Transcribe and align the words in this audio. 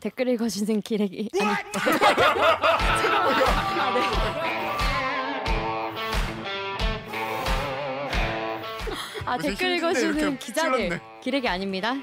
댓글 0.00 0.28
읽어주는 0.28 0.80
기레기 0.80 1.28
아니 1.38 1.50
아, 1.50 1.56
네. 1.56 1.70
아 9.26 9.38
댓글 9.38 9.76
읽어주는 9.76 10.38
기자들. 10.38 11.00
기레기 11.20 11.46
아닙니다. 11.46 11.94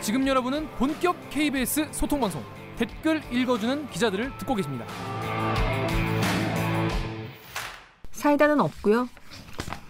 지금 0.00 0.26
여러분은 0.26 0.68
본격 0.76 1.16
KBS 1.30 1.88
소통 1.92 2.20
방송 2.20 2.42
댓글 2.76 3.22
읽어주는 3.30 3.88
기자들을 3.90 4.38
듣고 4.38 4.56
계십니다. 4.56 4.84
사이다는 8.10 8.60
없고요. 8.60 9.08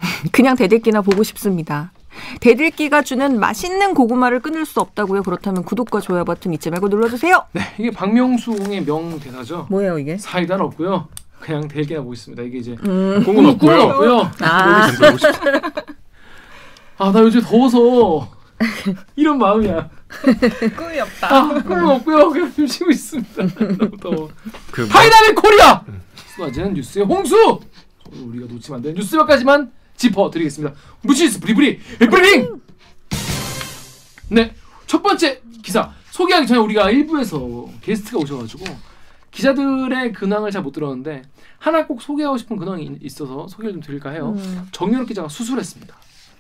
그냥 0.31 0.57
대들기나 0.57 1.01
보고 1.01 1.23
싶습니다. 1.23 1.93
대들기가 2.41 3.03
주는 3.03 3.39
맛있는 3.41 3.95
고구마를 3.95 4.41
끊을 4.41 4.65
수 4.65 4.81
없다고요. 4.81 5.23
그렇다면 5.23 5.65
구독과 5.65 6.01
좋아요 6.01 6.25
버튼 6.25 6.53
잊지 6.53 6.71
말고 6.71 6.89
눌러주세요. 6.89 7.45
네, 7.53 7.63
이게 7.79 7.91
박명수홍의 7.91 8.85
명대사죠. 8.85 9.67
뭐예요 9.71 9.99
이게? 9.99 10.17
사이다는 10.17 10.65
없고요. 10.67 11.09
그냥 11.41 11.67
대들기나 11.69 12.01
보고 12.01 12.13
있습니다. 12.13 12.43
이게 12.43 12.59
이제 12.59 12.77
음. 12.85 13.23
꿈은 13.25 13.47
없고요. 13.47 13.81
없고요. 13.81 14.31
아, 14.41 14.89
아, 16.99 17.13
나 17.13 17.21
요즘 17.21 17.41
더워서 17.41 18.29
이런 19.17 19.39
마음이야. 19.39 19.89
꿈이 20.77 21.01
없다. 21.01 21.35
아, 21.35 21.49
꿈은 21.63 21.87
없고요. 21.87 22.31
그냥 22.31 22.53
좀 22.55 22.67
쉬고 22.67 22.91
있습니다. 22.91 23.47
너무 23.79 23.97
더워. 23.97 24.29
그 24.71 24.87
파이나믹 24.87 25.35
코리아 25.35 25.83
쏟아지는 26.37 26.75
뉴스의 26.75 27.07
홍수 27.07 27.61
우리가 28.13 28.47
놓치면 28.53 28.77
안 28.79 28.83
되는 28.83 28.97
뉴스 28.97 29.17
몇 29.17 29.25
가지만 29.25 29.71
짚어드리겠습니다 30.01 30.75
뉴스 31.03 31.41
브리브리 31.41 31.79
브리핑 31.99 32.61
네첫 34.29 35.03
번째 35.03 35.41
기사 35.63 35.93
소개하기 36.11 36.47
전에 36.47 36.59
우리가 36.61 36.91
일부에서 36.91 37.67
게스트가 37.83 38.19
오셔가지고 38.19 38.65
기자들의 39.31 40.13
근황을 40.13 40.51
잘 40.51 40.63
못 40.63 40.73
들었는데 40.73 41.23
하나 41.59 41.87
꼭 41.87 42.01
소개하고 42.03 42.39
싶은 42.39 42.57
근황이 42.57 42.85
있- 42.85 43.05
있어서 43.05 43.47
소개를 43.49 43.73
좀 43.75 43.83
드릴까 43.83 44.11
해요 44.11 44.35
음. 44.37 44.69
정연욱 44.73 45.07
기자가 45.07 45.29
수술했습니다 45.29 45.95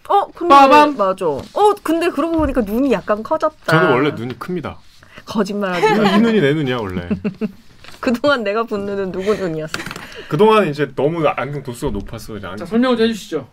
어, 0.08 0.26
근데 0.32 0.52
빠밤. 0.52 0.96
맞아. 0.96 1.24
어, 1.26 1.44
근데 1.84 2.08
그러고 2.08 2.38
보니까 2.38 2.62
눈이 2.62 2.90
약간 2.90 3.22
커졌다. 3.22 3.64
저는 3.66 3.90
원래 3.92 4.10
눈이 4.10 4.40
큽니다. 4.40 4.76
거짓말하지. 5.24 6.16
이 6.16 6.20
눈이 6.20 6.40
내 6.40 6.52
눈이야 6.52 6.78
원래. 6.78 7.08
그동안 8.00 8.42
내가 8.42 8.64
본 8.64 8.86
눈은 8.86 9.12
누구 9.12 9.36
눈이었어? 9.36 9.72
그동안 10.28 10.68
이제 10.68 10.90
너무 10.94 11.26
안경 11.26 11.62
도수가 11.62 11.92
높았어. 11.92 12.34
이제 12.36 12.42
자 12.42 12.50
안경. 12.50 12.66
설명을 12.66 12.96
좀 12.96 13.06
해주시죠 13.06 13.48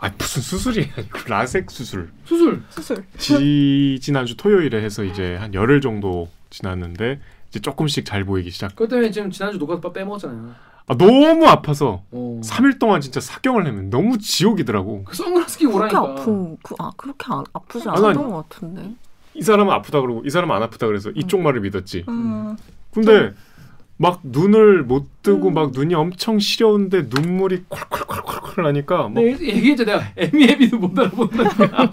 아 0.00 0.10
무슨 0.16 0.42
수술이 0.42 0.90
아니고 0.96 1.18
라섹 1.28 1.70
수술. 1.70 2.10
수술 2.24 2.62
수술. 2.70 3.04
지 3.18 3.98
지난주 4.00 4.36
토요일에 4.36 4.82
해서 4.82 5.02
이제 5.04 5.34
한 5.36 5.52
열흘 5.54 5.80
정도 5.80 6.28
지났는데 6.50 7.20
이제 7.50 7.60
조금씩 7.60 8.04
잘 8.04 8.24
보이기 8.24 8.50
시작. 8.50 8.68
그것 8.76 8.88
때문에 8.88 9.10
지금 9.10 9.30
지난주 9.30 9.58
녹화 9.58 9.80
빼먹었잖아요 9.80 10.54
아 10.90 10.96
너무 10.96 11.46
아파서 11.46 12.02
어. 12.10 12.40
3일 12.42 12.78
동안 12.78 13.00
진짜 13.02 13.20
사경을 13.20 13.66
하면 13.66 13.90
너무 13.90 14.16
지옥이더라고. 14.18 15.04
그 15.04 15.14
선글라스 15.16 15.58
끼고 15.58 15.72
그렇게 15.72 15.96
오라니까 15.96 16.22
아픈 16.22 16.56
그, 16.62 16.74
아 16.78 16.90
그렇게 16.96 17.26
안, 17.30 17.44
아프지 17.52 17.88
아니, 17.88 17.98
않았던 17.98 18.30
것 18.30 18.48
같은데. 18.48 18.94
이 19.34 19.42
사람은 19.42 19.72
아프다 19.72 20.00
그러고 20.00 20.22
이 20.24 20.30
사람은 20.30 20.54
안 20.54 20.62
아프다 20.62 20.86
그래서 20.86 21.10
이쪽 21.10 21.42
말을 21.42 21.60
믿었지. 21.60 22.04
음. 22.08 22.56
근데 22.92 23.34
막 24.00 24.20
눈을 24.22 24.84
못 24.84 25.22
뜨고 25.22 25.48
음. 25.48 25.54
막 25.54 25.72
눈이 25.72 25.92
엄청 25.94 26.38
시려운데 26.38 27.08
눈물이 27.10 27.64
콸콸콸콸콸 27.68 28.62
나니까 28.62 29.08
막 29.08 29.14
네, 29.14 29.32
얘기했죠 29.32 29.84
내가 29.84 30.00
에미에비도 30.16 30.78
못 30.78 30.96
알아본다니까 30.96 31.92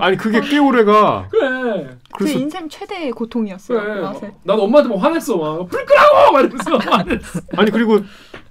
아니 0.00 0.16
그게 0.16 0.40
꽤 0.40 0.58
오래가 0.58 1.28
그래 1.30 1.96
그 2.12 2.28
인생 2.28 2.68
최대의 2.68 3.12
고통이었어요. 3.12 3.80
그래 3.80 3.94
그. 4.20 4.32
나도 4.42 4.64
엄마한테 4.64 4.92
막 4.92 5.02
화냈어 5.02 5.36
막 5.36 5.68
불 5.68 5.84
끄라고 5.86 6.32
막 6.32 6.40
이러면서 6.40 6.76
화냈어 6.78 7.40
아니 7.56 7.70
그리고 7.70 8.00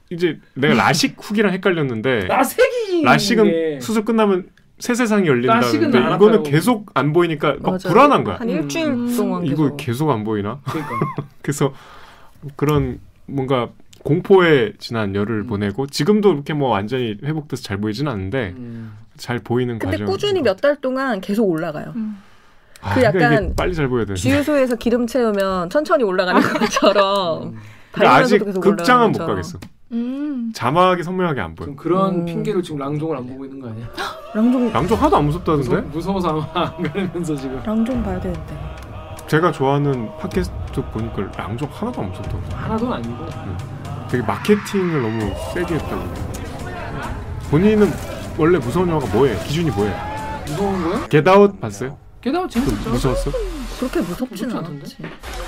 이제 0.09 0.39
내가 0.53 0.73
라식 0.73 1.17
훅이랑 1.19 1.51
헷갈렸는데 1.53 2.27
라섹이 2.27 3.03
라식은 3.03 3.81
수술 3.81 4.05
끝나면 4.05 4.47
새 4.79 4.93
세상이 4.93 5.27
라식은 5.27 5.93
열린다는데 5.93 5.97
안 5.97 6.15
이거는. 6.15 6.43
계속 6.43 6.89
안 6.93 7.11
보이니까 7.13 7.55
막 7.59 7.63
맞아요. 7.63 7.77
불안한 7.89 8.23
거야. 8.23 8.35
한 8.37 8.49
음. 8.49 8.55
일주일 8.55 8.85
음. 8.87 9.15
동안 9.17 9.45
이거 9.45 9.63
계속. 9.63 9.77
계속 9.77 10.09
안 10.11 10.23
보이나? 10.23 10.59
그러니까 10.65 10.91
그래서 11.41 11.73
그런 12.55 12.99
뭔가 13.25 13.69
공포에 14.03 14.73
지난 14.79 15.15
열을 15.15 15.41
음. 15.41 15.47
보내고 15.47 15.87
지금도 15.87 16.33
이렇게 16.33 16.53
뭐 16.53 16.69
완전히 16.69 17.17
회복돼서 17.23 17.63
잘 17.63 17.77
보이진 17.77 18.07
않는데 18.07 18.53
음. 18.57 18.93
잘 19.17 19.39
보이는 19.39 19.79
근데 19.79 19.97
과정. 19.97 20.07
꾸준히 20.07 20.41
몇 20.41 20.59
달 20.59 20.75
동안 20.81 21.21
계속 21.21 21.43
올라가요. 21.49 21.93
음. 21.95 22.17
아, 22.81 22.93
그 22.95 22.99
그러니까 22.99 23.23
약간 23.25 23.53
빨리 23.55 23.73
잘 23.73 23.87
보여야 23.87 24.05
돼. 24.05 24.15
주유소에서 24.15 24.75
기름 24.75 25.07
채우면 25.07 25.69
천천히 25.69 26.03
올라가는 26.03 26.41
것처럼 26.41 27.43
음. 27.53 27.57
근데 27.93 28.07
아직 28.07 28.39
극장은 28.59 29.11
못 29.13 29.19
가겠어. 29.25 29.59
음. 29.93 30.51
자막이 30.53 31.03
선명하게 31.03 31.39
안 31.41 31.55
보여. 31.55 31.67
좀 31.67 31.75
그런 31.75 32.15
음. 32.21 32.25
핑계로 32.25 32.61
지금 32.61 32.79
랑종을 32.79 33.15
안 33.15 33.27
보고 33.27 33.45
있는 33.45 33.59
거 33.61 33.69
아니야? 33.69 33.87
랑종 34.33 34.73
양쪽 34.73 34.95
하나도 34.95 35.17
안 35.17 35.25
무섭다던데? 35.27 35.81
무서워서 35.91 36.49
안 36.53 36.83
가려면서 36.83 37.35
지금 37.35 37.61
랑종 37.63 38.03
봐야 38.03 38.19
되는데. 38.19 38.72
제가 39.33 39.51
좋아하는 39.51 40.15
팟캐스트 40.19 40.83
보니까 40.91 41.27
양쪽 41.39 41.67
하나도 41.81 42.03
안 42.03 42.09
무섭다고. 42.11 42.39
하나도 42.51 42.93
아니고 42.93 43.25
되게 44.07 44.23
마케팅을 44.23 45.01
너무 45.01 45.33
세게 45.55 45.73
했다고. 45.73 46.03
본인은 47.49 47.91
원래 48.37 48.59
무서운 48.59 48.89
영화가 48.89 49.11
뭐예요? 49.11 49.35
기준이 49.39 49.71
뭐예요? 49.71 49.95
무서운 50.45 50.83
거야? 50.83 51.07
겟아웃 51.07 51.59
봤어요? 51.59 51.97
그 52.21 52.31
재밌었죠 52.47 52.89
무서웠어? 52.91 53.31
그렇게 53.79 54.01
무섭진 54.01 54.49
무섭지? 54.49 54.71
않지. 54.71 54.97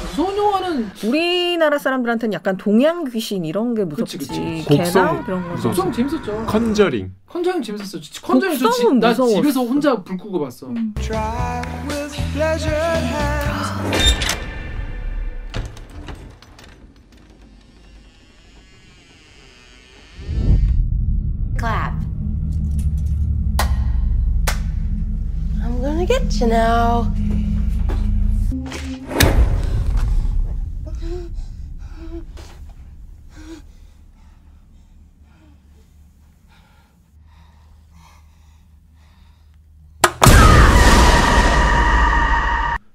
무서운 0.09 0.35
영화는 0.35 0.89
우리나라 1.05 1.77
사람들한테는 1.77 2.33
약간 2.33 2.57
동양 2.57 3.03
귀신 3.03 3.45
이런 3.45 3.75
게 3.75 3.85
무섭지. 3.85 4.17
그치, 4.17 4.31
그치. 4.31 4.65
곡성 4.67 4.77
개나 4.93 5.23
이런 5.27 5.47
거. 5.47 5.61
곡성 5.61 5.91
재밌었죠 5.91 6.45
Conjuring. 6.47 7.13
Conjuring 7.27 7.61
재밌었어 7.61 7.99
컨저링 8.23 8.57
저 8.57 8.57
지, 8.57 8.63
곡성은 8.63 8.99
나 8.99 9.09
무서웠어. 9.09 9.35
집에서 9.35 9.61
혼자 9.61 10.01
불 10.03 10.17
끄고 10.17 10.39
봤어 10.39 10.67
음. 10.69 10.91
Clap. 21.57 21.93
I'm 25.63 25.81
gonna 25.81 26.05
get 26.05 26.39
you 26.41 26.47
now. 26.47 27.11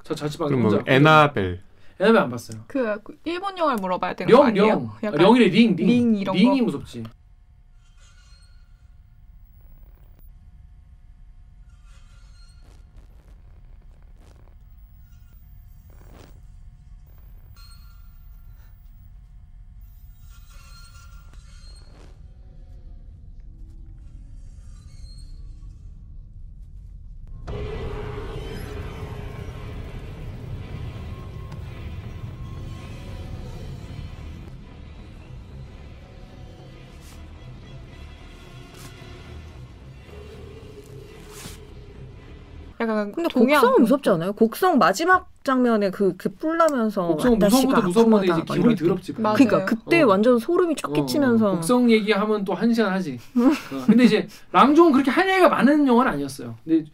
저 0.03 0.15
자취방에 0.15 0.49
그럼 0.49 0.63
뭐 0.63 0.71
혼자 0.73 0.85
Annabelle. 0.91 1.61
Annabelle 2.01 2.23
안 2.23 2.31
봤어요 2.31 2.63
그 2.67 2.99
일본 3.25 3.57
영화를 3.59 3.81
물어봐야 3.81 4.15
되는 4.15 4.33
거 4.33 4.39
령, 4.39 4.47
아니에요? 4.47 4.67
령. 4.67 4.87
아, 4.91 4.99
약간 5.05 5.21
령이래 5.21 5.47
링, 5.49 5.77
링. 5.77 5.87
링 5.87 6.15
이런 6.17 6.35
링이 6.37 6.59
거. 6.61 6.65
무섭지. 6.67 7.05
약간 42.81 43.13
근데 43.13 43.29
동양 43.29 43.61
곡성은 43.61 43.83
무섭지 43.83 44.11
않아요? 44.11 44.33
곡성 44.33 44.79
마지막 44.79 45.29
장면에 45.45 45.91
그, 45.91 46.17
그 46.17 46.31
뿔나면서 46.35 47.09
곡성 47.09 47.39
무서운 47.39 47.67
것도 47.67 47.83
무서운 47.83 48.11
건데 48.11 48.29
이제 48.33 48.43
기분이 48.55 48.75
더럽지. 48.75 49.13
그러니까 49.13 49.65
그때 49.67 50.03
어. 50.03 50.07
완전 50.07 50.39
소름이 50.39 50.77
쫙 50.77 50.93
끼치면서 50.93 51.49
어, 51.49 51.55
곡성 51.57 51.91
얘기하면 51.91 52.45
또 52.45 52.55
한 52.55 52.73
시간 52.73 52.93
하지. 52.93 53.19
어, 53.37 53.85
근데 53.87 54.05
이제 54.05 54.27
랑종은 54.53 54.93
그렇게 54.93 55.11
할 55.11 55.29
얘기가 55.29 55.49
많은 55.51 55.87
영화는 55.87 56.13
아니었어요. 56.13 56.57
근데 56.65 56.85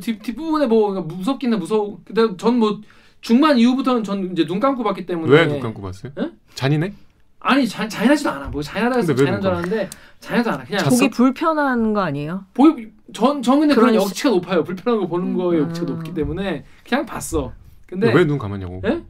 뒷, 0.00 0.20
뒷부분에 0.20 0.66
뭐 0.66 1.00
무섭기는 1.00 1.56
무서워. 1.58 2.00
근데 2.04 2.36
전 2.36 2.58
뭐 2.58 2.80
중반 3.20 3.58
이후부터는 3.58 4.04
전 4.04 4.30
이제 4.32 4.44
눈 4.46 4.60
감고 4.60 4.82
봤기 4.84 5.06
때문에 5.06 5.32
왜 5.32 5.46
눈 5.48 5.58
감고 5.60 5.80
봤어요? 5.82 6.12
응? 6.18 6.32
잔인해? 6.54 6.92
아니 7.40 7.66
잔, 7.68 7.88
잔인하지도 7.88 8.30
않아. 8.30 8.48
뭐 8.48 8.62
잔인하다 8.62 8.96
해서 8.96 9.14
잔인한 9.14 9.40
줄눈 9.40 9.56
알았는데 9.58 9.90
잔인하지 10.20 10.48
않아. 10.50 10.64
그냥? 10.64 10.84
보기 10.84 11.10
불편한 11.10 11.92
거 11.92 12.00
아니에요? 12.02 12.44
보이 12.54 12.88
전, 13.14 13.40
전 13.42 13.60
근데 13.60 13.74
그런 13.74 13.90
그런 13.90 14.00
시- 14.00 14.08
역치가 14.08 14.30
높아요. 14.30 14.64
불편한 14.64 15.00
거 15.00 15.06
보는 15.06 15.34
거에 15.34 15.58
음. 15.58 15.64
역치가 15.68 15.86
높기 15.86 16.12
때문에 16.14 16.64
그냥 16.88 17.06
봤어. 17.06 17.52
근데 17.86 18.12
왜 18.12 18.24
눈 18.24 18.36
감았냐고. 18.38 18.82
예? 18.84 19.02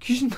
귀신 0.00 0.30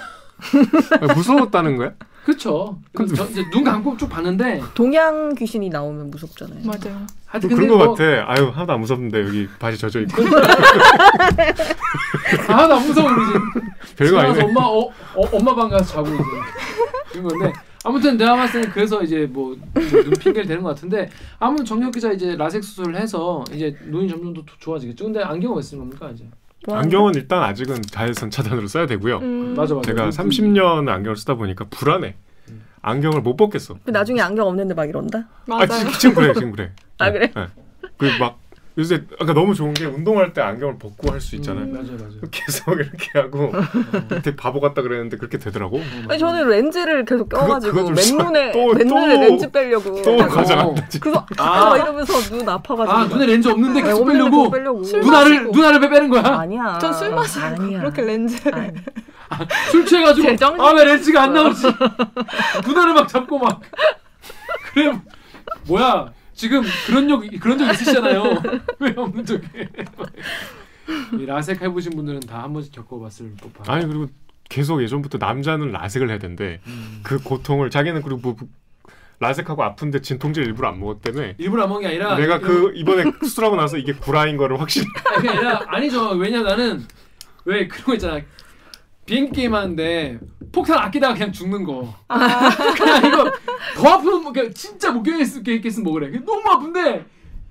아, 1.01 1.15
무서웠다는 1.15 1.77
거야? 1.77 1.93
그렇죠. 2.25 2.79
저 3.17 3.25
이제 3.27 3.45
눈 3.51 3.65
감고 3.65 3.97
쭉 3.99 4.09
봤는데 4.09 4.63
동양 4.75 5.35
귀신이 5.35 5.69
나오면 5.69 6.11
무섭잖아요. 6.11 6.61
맞아요. 6.65 7.07
하여튼 7.27 7.51
그런 7.51 7.61
근데 7.69 7.69
거뭐 7.69 7.95
같아. 7.95 8.05
아유 8.33 8.49
하나도 8.49 8.73
안 8.73 8.81
무섭는데 8.81 9.21
여기 9.27 9.49
바지 9.59 9.77
젖어 9.77 10.01
있고. 10.01 10.23
아, 12.49 12.67
나 12.67 12.79
무서워 12.79 13.09
그러지. 13.15 13.33
별거 13.97 14.19
아니네. 14.21 14.43
엄마 14.45 14.61
어, 14.63 14.79
어, 14.87 15.29
엄마 15.33 15.55
방 15.55 15.69
가서 15.69 15.85
자고 15.85 16.09
이제 16.09 16.23
그런 17.13 17.29
건데 17.29 17.53
아무튼 17.85 18.17
내가 18.17 18.35
봤을 18.35 18.63
때는 18.63 18.71
그래서 18.75 19.03
이제 19.03 19.27
뭐, 19.31 19.57
뭐눈 19.75 20.11
핑계를 20.19 20.47
대는 20.47 20.63
것 20.63 20.71
같은데 20.71 21.11
아무튼 21.39 21.65
정혁 21.65 21.93
기자 21.93 22.11
이제 22.11 22.35
라섹 22.35 22.65
수술을 22.65 22.97
해서 22.97 23.45
이제 23.53 23.77
눈이 23.87 24.09
점점 24.09 24.33
더 24.35 24.43
좋아지겠죠. 24.59 25.05
근데 25.05 25.23
안경은 25.23 25.57
왜 25.57 25.63
쓰는 25.63 25.85
겁니까 25.85 26.11
이제? 26.11 26.25
뭐 26.67 26.77
안경은 26.79 27.15
일단 27.15 27.43
아직은 27.43 27.83
자외선 27.83 28.31
차단으로 28.31 28.67
써야 28.69 28.87
되고요. 28.87 29.19
음. 29.19 29.55
맞아 29.55 29.75
맞아. 29.75 29.87
제가 29.93 30.05
그- 30.05 30.17
30년 30.17 30.89
안경을 30.89 31.17
쓰다 31.17 31.35
보니까 31.35 31.67
불안해. 31.69 32.17
안경을 32.81 33.21
못 33.21 33.37
벗겠어. 33.37 33.77
그 33.85 33.91
나중에 33.91 34.21
안경 34.21 34.47
없는데 34.47 34.75
막 34.75 34.87
이런다. 34.89 35.27
맞아요. 35.47 35.63
아, 35.63 35.67
지금, 35.67 35.93
지금 35.93 36.15
그래, 36.15 36.33
지금 36.35 36.53
그래. 36.53 36.73
아, 36.99 37.11
그래? 37.11 37.31
네. 37.35 37.47
그막 37.97 38.39
요새 38.77 39.05
아까 39.21 39.33
너무 39.35 39.55
좋은 39.55 39.73
게 39.73 39.85
운동할 39.85 40.33
때 40.33 40.41
안경을 40.43 40.79
벗고 40.79 41.13
할 41.13 41.21
수 41.21 41.37
있잖아요. 41.37 41.65
음, 41.67 41.73
맞아 41.75 41.93
맞아. 41.93 42.17
계속 42.33 42.73
이렇게 42.73 43.19
하고 43.21 43.53
되게 44.23 44.35
바보 44.35 44.61
같다 44.61 44.83
그랬는데 44.83 45.17
그렇게 45.17 45.39
되더라고. 45.39 45.81
아니 46.09 46.19
저는 46.19 46.49
렌즈를 46.49 47.05
계속 47.05 47.29
껴가지고 47.29 47.91
맨눈에 47.91 48.51
또- 48.51 48.75
맨눈에 48.75 49.15
또- 49.15 49.21
렌즈 49.21 49.51
빼려고. 49.53 50.03
또 50.03 50.15
어. 50.15 50.27
가져간다. 50.27 50.89
그래서 51.01 51.25
아. 51.39 51.73
아 51.73 51.77
이러면서 51.77 52.19
눈 52.35 52.49
아파가지고. 52.49 52.93
아 52.99 53.05
눈에 53.05 53.27
렌즈 53.27 53.47
없는데 53.47 53.81
네, 53.81 53.87
계속 53.87 54.05
빼려고 54.07 54.51
빼려고. 54.51 54.83
술 54.83 55.01
누나를. 55.03 55.51
누나를 55.53 55.81
빼 55.81 55.89
빼는 55.91 56.09
거야. 56.11 56.23
아니야. 56.41 56.79
전 56.81 56.93
술 56.95 57.11
마시고 57.11 57.45
아니야. 57.45 57.79
그렇게 57.81 58.03
렌즈. 58.03 58.37
아니. 58.53 58.73
술 59.71 59.87
취해가지고 59.87 60.63
아 60.63 60.73
왜 60.73 60.85
렌즈가 60.85 61.23
안 61.23 61.33
나오지? 61.33 61.63
누나를 62.67 62.93
막 62.95 63.09
잡고 63.09 63.39
막 63.39 63.61
그래 64.73 64.93
뭐야 65.69 66.13
지금 66.35 66.63
그런 66.87 67.09
적 67.09 67.23
그런 67.41 67.59
적 67.59 67.71
있으시잖아요. 67.73 68.23
왜 68.81 68.93
없는 68.97 69.25
적이? 69.25 69.47
이 71.19 71.25
라섹 71.27 71.63
해보신 71.63 71.93
분들은 71.97 72.21
다 72.21 72.43
한 72.43 72.53
번씩 72.53 72.73
겪어봤을 72.75 73.35
법한. 73.41 73.75
아니 73.75 73.87
그리고 73.87 74.09
계속 74.49 74.83
예전부터 74.83 75.19
남자는 75.19 75.71
라섹을 75.73 76.11
해야 76.11 76.19
된대. 76.19 76.61
음. 76.67 77.01
그 77.03 77.23
고통을 77.23 77.71
자기는 77.71 78.03
그리고 78.03 78.19
뭐 78.21 78.37
라섹하고 79.21 79.63
아픈데 79.63 80.01
진통제를 80.03 80.49
일부러 80.49 80.69
안 80.69 80.81
먹었다며. 80.81 81.33
일부러 81.39 81.63
안 81.63 81.69
먹은 81.71 81.83
게 81.83 81.89
아니라 81.89 82.17
내가 82.17 82.37
이런- 82.37 82.43
그 82.43 82.73
이번에 82.75 83.05
수술하고 83.23 83.57
나서 83.57 83.79
이게 83.79 83.93
구라인 83.95 84.37
거를 84.37 84.61
확실히 84.61 84.87
아니, 85.17 85.29
아니라 85.29 85.63
아니죠. 85.69 86.11
왜냐 86.11 86.43
나는 86.43 86.85
왜 87.45 87.67
그런 87.69 87.85
거 87.87 87.95
있잖아. 87.95 88.21
비행기 89.07 89.33
게임 89.33 89.55
하는데 89.55 90.19
폭탄 90.55 90.79
아끼다가 90.79 91.15
그냥 91.15 91.33
죽는 91.33 91.65
거. 91.65 91.95
그냥 92.09 93.07
이거 93.07 93.31
더 93.77 93.89
아프면 93.89 94.23
뭐 94.23 94.33
그냥 94.33 94.53
진짜 94.55 94.91
못 94.93 95.03
견디겠으면 95.03 95.85
먹으래. 95.85 96.11
그게 96.11 96.25
너무 96.25 96.43
아픈데 96.49 97.07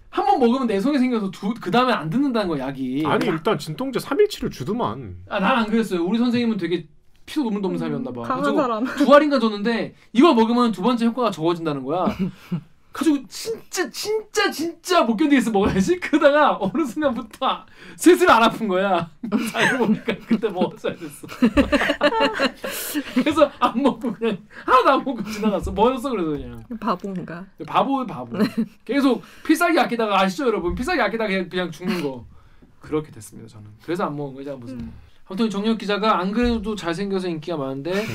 한 0.10 0.26
번 0.28 0.40
먹으면 0.40 0.68
내성이 0.68 1.00
생겨서 1.00 1.32
그 1.60 1.72
다음에 1.72 1.92
안 1.92 2.10
듣는다는 2.10 2.48
거 2.48 2.60
약이. 2.60 3.04
아니 3.06 3.26
일단 3.26 3.58
진통제 3.58 4.00
3일치를 4.00 4.52
주더만. 4.52 5.18
아, 5.30 5.40
난 5.40 5.58
안 5.60 5.68
그랬어요. 5.70 6.04
우리 6.06 6.18
선생님은 6.20 6.58
되게 6.58 6.88
피도 7.26 7.44
너무 7.46 7.58
없는 7.58 7.78
사람이었나 7.80 8.12
봐. 8.12 8.22
강한 8.22 8.56
사람. 8.56 8.84
두 8.84 9.12
알인가 9.14 9.40
줬는데 9.40 9.96
이걸 10.14 10.36
먹으면 10.36 10.72
두 10.72 10.82
번째 10.84 11.06
효과가 11.08 11.32
적어진다는 11.32 11.84
거야. 11.84 12.06
가지고 12.94 13.26
진짜 13.28 13.90
진짜 13.90 14.52
진짜 14.52 15.02
못 15.02 15.18
견디겠어 15.18 15.50
먹어야지. 15.52 16.00
그러다가 16.00 16.58
어느 16.62 16.86
순간부터 16.86 17.66
슬슬 17.98 18.30
안 18.30 18.44
아픈 18.44 18.68
거야. 18.68 19.10
알고 19.54 19.88
보니까 19.88 20.16
그때 20.28 20.48
먹었어야 20.48 20.96
됐어. 20.96 21.28
그래서 23.16 23.52
안 23.60 23.82
먹고 23.82 24.14
그냥 24.14 24.38
하나도 24.64 24.90
안 24.92 25.04
먹고 25.04 25.24
지나갔어. 25.24 25.72
뭐였어 25.72 26.12
그래서 26.12 26.30
그냥 26.32 26.64
바본가. 26.80 27.46
바보의 27.66 28.06
바보. 28.06 28.38
계속 28.86 29.24
필살기 29.46 29.80
아끼다가 29.80 30.22
아시죠 30.22 30.46
여러분? 30.46 30.76
필살기 30.76 31.02
아끼다가 31.02 31.30
그냥, 31.30 31.50
그냥 31.50 31.72
죽는 31.72 32.04
거 32.04 32.26
그렇게 32.80 33.12
됐습니다 33.12 33.50
저는. 33.50 33.70
그래서 33.84 34.06
안 34.06 34.16
먹은 34.16 34.36
거지 34.36 34.52
무슨. 34.52 34.92
아무튼 35.26 35.50
정혁 35.50 35.78
기자가 35.78 36.20
안 36.20 36.32
그래도 36.32 36.76
잘생겨서 36.76 37.28
인기가 37.30 37.56
많은데 37.58 38.06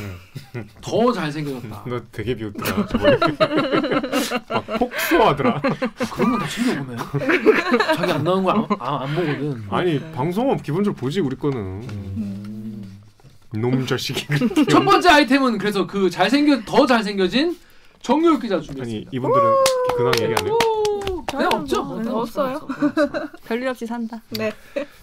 더 0.83 1.13
잘생겨졌다. 1.13 1.85
너 1.89 2.01
되게 2.13 2.35
비웃더라. 2.35 2.87
저번에. 2.87 3.17
막 4.49 4.67
폭소하더라. 4.79 5.61
그런 6.13 6.31
건다 6.33 6.47
챙겨보네. 6.49 6.97
자기 7.97 8.13
안 8.13 8.25
나온 8.25 8.45
거안 8.45 8.67
안, 8.79 9.03
안 9.03 9.15
보거든. 9.15 9.63
아니 9.71 10.01
방송은 10.13 10.59
기본적으로 10.59 10.95
보지 11.01 11.21
우리 11.21 11.37
거는. 11.37 12.87
이놈 13.55 13.87
자식이. 13.87 14.27
첫 14.69 14.85
번째 14.85 15.09
아이템은 15.09 15.57
그래서 15.57 15.87
그 15.87 16.11
잘생겨 16.11 16.61
더 16.67 16.85
잘생겨진 16.87 17.57
정유혁 18.03 18.43
기자 18.43 18.57
아니 18.57 18.65
준비했습니다. 18.65 19.11
이분들은 19.13 19.45
근황 19.97 20.13
얘기 20.21 20.35
안 20.39 20.47
해요? 20.47 20.59
네, 21.39 21.45
없죠. 21.45 21.83
뭐, 21.85 21.97
없어요. 21.99 22.17
없어요. 22.21 22.57
없어, 22.63 22.87
없어. 23.05 23.29
별일 23.47 23.69
없이 23.69 23.87
산다. 23.87 24.21
네. 24.31 24.53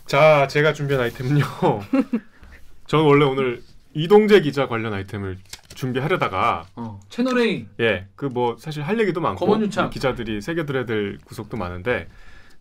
자, 0.05 0.47
제가 0.47 0.73
준비한 0.73 1.03
아이템은요. 1.03 1.43
저는 2.87 3.05
원래 3.05 3.25
오늘 3.25 3.63
이동재 3.93 4.41
기자 4.41 4.67
관련 4.67 4.93
아이템을 4.93 5.37
준비하려다가 5.73 6.67
어, 6.75 6.99
채널 7.09 7.39
A 7.39 7.65
예, 7.79 8.07
그 8.15 8.27
뭐 8.27 8.55
사실 8.59 8.83
할 8.83 8.99
얘기도 8.99 9.19
많고 9.21 9.45
검은 9.45 9.61
유착. 9.65 9.89
기자들이 9.89 10.41
새겨들어야 10.41 10.85
될 10.85 11.17
구석도 11.25 11.57
많은데 11.57 12.07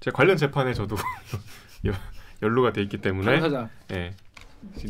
제 0.00 0.10
관련 0.10 0.36
재판에 0.36 0.72
저도 0.74 0.96
여- 1.86 1.92
연루가 2.42 2.72
돼 2.72 2.82
있기 2.82 2.98
때문에 2.98 3.40
당사자. 3.40 3.68
예, 3.92 4.14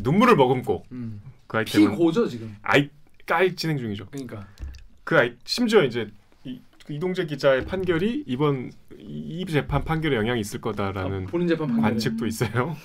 눈물을 0.01 0.35
머금고 0.35 0.85
음. 0.91 1.21
그 1.47 1.57
아이템은 1.57 1.91
피고죠 1.91 2.27
지금. 2.27 2.55
아이 2.61 2.89
까이 3.25 3.55
진행 3.55 3.77
중이죠. 3.77 4.05
그러니까. 4.07 4.47
그 5.03 5.17
아이 5.17 5.33
심지어 5.43 5.83
이제 5.83 6.09
이, 6.85 6.87
그 6.87 6.93
이동재 6.93 7.25
기자의 7.25 7.65
판결이 7.65 8.23
이번 8.27 8.71
이이 8.97 9.45
재판 9.45 9.83
판결에 9.83 10.15
영향이 10.15 10.39
있을 10.39 10.61
거다라는 10.61 11.23
아, 11.23 11.27
본인 11.27 11.47
재판 11.47 11.67
판결. 11.67 11.83
관측도 11.83 12.25
있어요. 12.27 12.75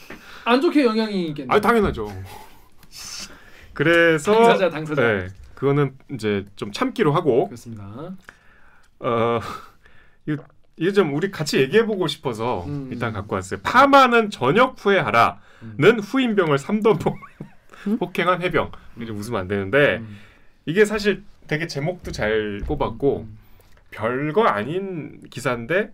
안 0.45 0.61
좋게 0.61 0.85
영향이 0.85 1.29
있겠네. 1.29 1.55
아 1.55 1.61
당연하죠. 1.61 2.09
그래서 3.73 4.33
당사자 4.33 4.71
당사자. 4.71 5.03
네, 5.03 5.27
그거는 5.55 5.97
이제 6.13 6.45
좀 6.57 6.73
참기로 6.73 7.13
하고 7.13 7.47
그렇습니다. 7.47 8.15
어 9.01 9.41
이거 10.77 10.93
좀 10.93 11.15
우리 11.15 11.31
같이 11.31 11.59
얘기해 11.59 11.85
보고 11.87 12.07
싶어서 12.07 12.65
음. 12.65 12.89
일단 12.91 13.13
갖고 13.13 13.35
왔어요. 13.35 13.61
파마는 13.63 14.31
저녁 14.31 14.77
후에 14.85 14.99
하라는 14.99 15.39
음. 15.63 16.01
후임병을 16.01 16.59
삼던 16.59 16.99
폭, 16.99 17.17
폭행한 17.99 18.43
해병. 18.43 18.73
이제 19.01 19.13
웃으면 19.13 19.41
안 19.43 19.49
되는데 19.49 19.99
음. 19.99 20.19
이게 20.67 20.85
사실 20.85 21.23
되게 21.47 21.67
제목도 21.67 22.13
잘 22.13 22.61
뽑았고 22.67 23.27
음. 23.29 23.40
별거 23.91 24.45
아닌 24.45 25.21
기사인데 25.31 25.91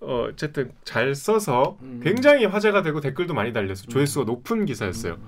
어, 0.00 0.26
어쨌든 0.28 0.70
잘 0.84 1.14
써서 1.14 1.78
음. 1.82 2.00
굉장히 2.02 2.44
화제가 2.44 2.82
되고 2.82 3.00
댓글도 3.00 3.34
많이 3.34 3.52
달려서 3.52 3.86
조회수가 3.86 4.24
높은 4.26 4.64
기사였어요. 4.64 5.14
음. 5.14 5.26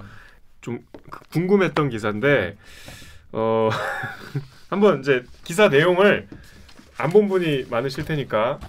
좀 0.60 0.80
궁금했던 1.32 1.88
기사인데 1.88 2.56
어 3.32 3.70
한번 4.68 5.00
이제 5.00 5.24
기사 5.44 5.68
내용을 5.68 6.28
안 6.98 7.10
본 7.10 7.28
분이 7.28 7.66
많으실 7.70 8.04
테니까 8.04 8.60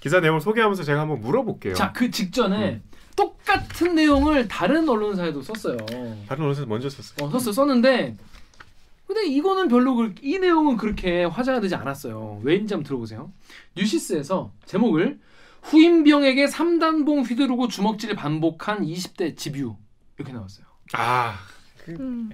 기사 0.00 0.20
내용을 0.20 0.40
소개하면서 0.40 0.84
제가 0.84 1.00
한번 1.00 1.20
물어볼게요. 1.20 1.74
자, 1.74 1.92
그 1.92 2.10
직전에 2.10 2.74
음. 2.74 2.82
똑같은 3.16 3.94
내용을 3.94 4.46
다른 4.48 4.88
언론사에도 4.88 5.42
썼어요. 5.42 5.76
다른 6.28 6.42
언론에서 6.44 6.66
먼저 6.66 6.88
썼어요. 6.88 7.26
어, 7.26 7.30
썼어 7.38 7.52
썼는데 7.52 8.16
근데 9.06 9.26
이거는 9.26 9.68
별로 9.68 9.94
그, 9.94 10.14
이 10.22 10.38
내용은 10.38 10.76
그렇게 10.76 11.24
화제가 11.24 11.60
되지 11.60 11.74
않았어요. 11.74 12.40
왜인지 12.42 12.74
한번 12.74 12.86
들어보세요. 12.86 13.30
뉴시스에서 13.76 14.52
제목을 14.64 15.20
후임병에게 15.62 16.46
삼단봉 16.46 17.22
휘두르고 17.22 17.68
주먹질 17.68 18.14
반복한 18.14 18.82
20대 18.84 19.36
집유 19.36 19.76
이렇게 20.18 20.32
나왔어요. 20.32 20.66
아 20.94 21.34
음. 21.88 22.30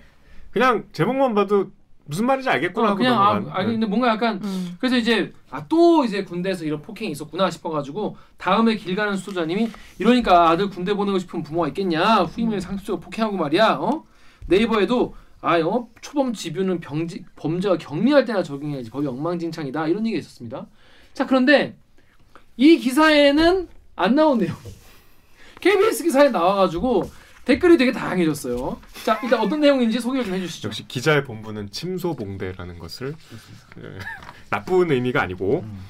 그냥 0.51 0.85
제목만 0.93 1.35
봐도 1.35 1.71
무슨 2.07 2.27
말인지 2.27 2.49
알겠구나 2.49 2.87
어, 2.87 2.91
하고 2.91 2.99
그냥 2.99 3.15
아. 3.23 3.43
아 3.53 3.65
근데 3.65 3.87
뭔가 3.87 4.09
약간 4.09 4.41
음. 4.43 4.77
그래서 4.81 4.97
이제 4.97 5.33
아 5.51 5.65
또 5.69 6.05
이제 6.05 6.25
군대에서 6.25 6.65
이런 6.65 6.83
폭행이 6.83 7.13
있었구나 7.13 7.51
싶어가지고 7.51 8.17
다음에 8.37 8.75
길 8.77 8.97
가는 8.97 9.17
수도자님이 9.17 9.71
이러니까 9.99 10.51
아들 10.51 10.69
군대 10.69 10.95
보내고 10.95 11.19
싶은 11.19 11.43
부모가 11.45 11.69
있겠냐 11.69 12.23
후임을 12.23 12.61
상습적으로 12.61 13.01
폭행하고 13.01 13.37
말이야 13.37 13.75
어 13.81 14.05
네이버에도 14.47 15.15
아 15.43 15.59
영업 15.59 15.91
초범 16.03 16.33
집유는 16.35 16.81
병지, 16.81 17.25
범죄가 17.37 17.79
경미할 17.79 18.25
때나 18.25 18.43
적용해야지. 18.43 18.91
법이 18.91 19.07
엉망진창이다. 19.07 19.89
이런 19.89 20.07
얘기가 20.07 20.21
있었습니다. 20.21 20.67
자 21.15 21.27
그런데 21.27 21.77
이 22.57 22.77
기사에는 22.79 23.69
안 23.97 24.15
나온 24.15 24.39
내용 24.39 24.55
KBS 25.61 26.05
기사에 26.05 26.29
나와가지고 26.31 27.11
댓글이 27.47 27.79
되게 27.79 27.91
다양해졌어요. 27.93 28.79
자 29.05 29.19
일단 29.23 29.41
어떤 29.41 29.61
내용인지 29.61 29.99
소개를 29.99 30.27
좀 30.27 30.35
해주시죠. 30.35 30.69
역시 30.69 30.87
기자의 30.87 31.25
본분은 31.25 31.71
침소봉대라는 31.71 32.79
것을 32.79 33.15
예, 33.83 33.99
나쁜 34.51 34.91
의미가 34.91 35.23
아니고. 35.23 35.61
음. 35.61 35.81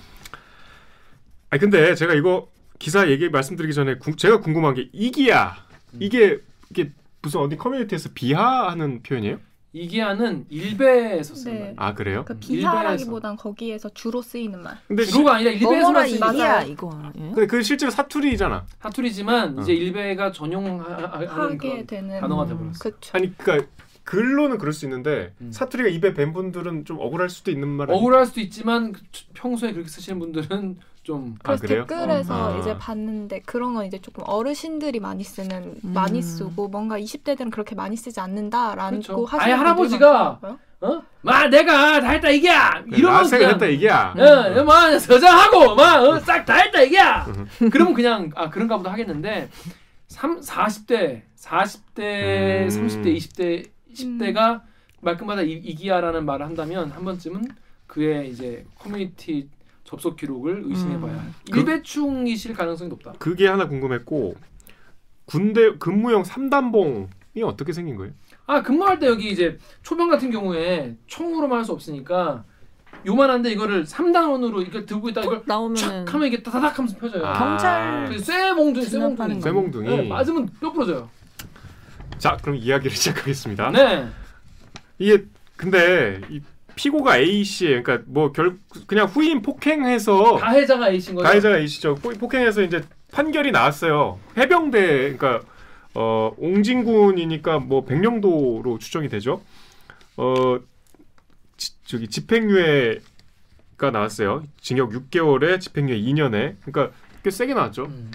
아 1.50 1.58
근데 1.58 1.94
제가 1.96 2.14
이거 2.14 2.48
기사 2.78 3.10
얘기 3.10 3.28
말씀드리기 3.28 3.74
전에 3.74 3.96
구- 3.96 4.14
제가 4.16 4.40
궁금한 4.40 4.74
게 4.74 4.88
이기야. 4.92 5.56
음. 5.94 5.98
이게 6.00 6.38
이게 6.70 6.92
무슨 7.22 7.40
어디 7.40 7.56
커뮤니티에서 7.56 8.10
비하하는 8.14 9.02
표현이에요? 9.02 9.38
이기야는 9.72 10.46
일베에서 10.48 11.34
쓴 11.36 11.54
네. 11.54 11.60
말. 11.60 11.74
아 11.76 11.94
그래요? 11.94 12.24
그 12.26 12.32
일베에서. 12.32 12.48
비하라기보단 12.72 13.36
거기에서 13.36 13.88
주로 13.90 14.20
쓰이는 14.20 14.60
말. 14.60 14.76
근데 14.88 15.04
시- 15.04 15.12
주로가 15.12 15.36
아니라 15.36 15.52
일베에서만 15.52 16.08
쓰는. 16.08 16.28
이기야 16.34 16.62
이거. 16.62 16.90
예? 17.16 17.20
근데 17.20 17.46
그 17.46 17.62
실제로 17.62 17.90
사투리잖아. 17.92 18.66
사투리지만 18.80 19.58
어. 19.58 19.62
이제 19.62 19.72
일베가 19.72 20.32
전용하는 20.32 21.56
그런 21.56 21.86
되는 21.86 22.20
단어가 22.20 22.42
음. 22.44 22.48
돼버렸어. 22.48 22.78
그쵸. 22.80 23.10
아니 23.16 23.36
그러니까 23.36 23.68
글로는 24.02 24.58
그럴 24.58 24.72
수 24.72 24.86
있는데 24.86 25.34
음. 25.40 25.52
사투리가 25.52 25.88
입에 25.90 26.14
밴 26.14 26.32
분들은 26.32 26.84
좀 26.84 26.98
억울할 26.98 27.28
수도 27.28 27.52
있는 27.52 27.68
말? 27.68 27.88
억울할 27.90 28.26
수도 28.26 28.40
있지만 28.40 28.90
그 28.92 29.00
평소에 29.34 29.70
그렇게 29.72 29.88
쓰시는 29.88 30.18
분들은 30.18 30.78
좀 31.02 31.34
아, 31.40 31.42
그래서 31.56 31.62
그래요? 31.62 31.86
댓글에서 31.86 32.54
아. 32.54 32.58
이제 32.58 32.76
봤는데 32.76 33.40
그런 33.46 33.74
건 33.74 33.86
이제 33.86 33.98
조금 34.00 34.22
어르신들이 34.26 35.00
많이 35.00 35.24
쓰는 35.24 35.78
음. 35.82 35.92
많이 35.92 36.20
쓰고 36.20 36.68
뭔가 36.68 36.98
20대들은 36.98 37.50
그렇게 37.50 37.74
많이 37.74 37.96
쓰지 37.96 38.20
않는다라는 38.20 39.00
그렇죠. 39.00 39.16
거 39.16 39.24
하시는 39.24 39.42
아예 39.42 39.56
분들이 39.74 39.98
할아버지가. 39.98 40.58
어? 40.82 41.02
마 41.20 41.46
내가 41.46 42.00
다 42.00 42.10
했다 42.12 42.30
이게야 42.30 42.84
이러면 42.86 43.20
라섹을 43.20 43.38
그냥 43.46 43.54
했다 43.54 43.66
이게야. 43.66 44.14
어, 44.16 44.64
뭐 44.64 44.98
서장하고 44.98 45.74
막싹다 45.74 46.54
했다 46.54 46.80
이게야 46.82 47.26
음. 47.28 47.70
그러면 47.70 47.92
그냥 47.94 48.30
아 48.34 48.48
그런가 48.48 48.76
보다 48.78 48.90
하겠는데 48.92 49.50
3 50.08 50.40
40대 50.40 51.22
40대 51.38 51.98
음. 51.98 52.68
30대 52.68 53.16
20대 53.16 53.68
10대가 53.94 54.62
말끝마다 55.02 55.42
이, 55.42 55.52
이기야라는 55.52 56.24
말을 56.24 56.46
한다면 56.46 56.90
한 56.90 57.04
번쯤은 57.04 57.42
그의 57.86 58.30
이제 58.30 58.64
커뮤니티 58.78 59.48
접속 59.90 60.16
기록을 60.16 60.62
의심해봐야 60.66 61.12
음. 61.12 61.18
할 61.18 61.58
일배충이실 61.58 62.54
가능성이 62.54 62.88
높다. 62.90 63.12
그게 63.18 63.48
하나 63.48 63.66
궁금했고 63.66 64.36
군대 65.24 65.76
근무용 65.78 66.22
삼단봉이 66.22 67.42
어떻게 67.44 67.72
생긴 67.72 67.96
거예요? 67.96 68.12
아 68.46 68.62
근무할 68.62 69.00
때 69.00 69.06
여기 69.08 69.30
이제 69.30 69.58
초병 69.82 70.08
같은 70.08 70.30
경우에 70.30 70.96
총으로만 71.08 71.58
할 71.58 71.64
수 71.64 71.72
없으니까 71.72 72.44
요만한데 73.06 73.50
이거를 73.50 73.84
3단원으로 73.84 74.60
이렇게 74.62 74.84
들고 74.86 75.08
있다 75.08 75.22
이걸 75.22 75.42
촥 75.44 76.06
하면 76.06 76.28
이게 76.28 76.40
따다닥 76.42 76.78
하면서 76.78 76.96
펴져요. 76.96 77.26
아. 77.26 77.32
경찰 77.38 78.04
그래서 78.06 78.24
쇠몽둥이 78.26 78.86
쇠몽둥이 78.86 79.34
거. 79.34 79.40
쇠몽둥이. 79.40 79.88
네, 79.88 80.02
맞으면 80.08 80.48
뼈 80.60 80.70
부러져요. 80.72 81.08
자 82.18 82.36
그럼 82.42 82.56
이야기를 82.56 82.94
시작하겠습니다. 82.96 83.70
네. 83.70 84.06
이게 84.98 85.24
근데 85.56 86.20
이 86.28 86.40
피고가 86.82 87.18
A 87.18 87.44
씨 87.44 87.66
그러니까 87.66 88.00
뭐 88.06 88.32
결 88.32 88.56
그냥 88.86 89.06
후임 89.06 89.42
폭행해서 89.42 90.36
가해자가 90.36 90.88
A신 90.90 91.14
거죠. 91.14 91.24
가해자가 91.28 91.58
A 91.58 91.66
씨죠. 91.68 91.94
포- 91.96 92.10
폭행해서 92.14 92.62
이제 92.62 92.82
판결이 93.12 93.50
나왔어요. 93.52 94.18
해병대 94.38 95.16
그러니까 95.16 95.40
어 95.94 96.32
옹진군이니까 96.38 97.58
뭐 97.58 97.84
백령도로 97.84 98.78
추정이 98.78 99.08
되죠. 99.08 99.42
어 100.16 100.58
지- 101.58 101.72
저기 101.84 102.08
집행유예가 102.08 103.90
나왔어요. 103.92 104.44
징역 104.60 104.90
6개월에 104.92 105.60
집행유예 105.60 105.98
2년에 106.00 106.56
그러니까 106.64 106.96
꽤 107.22 107.30
세게 107.30 107.52
나왔죠. 107.52 107.84
음. 107.84 108.10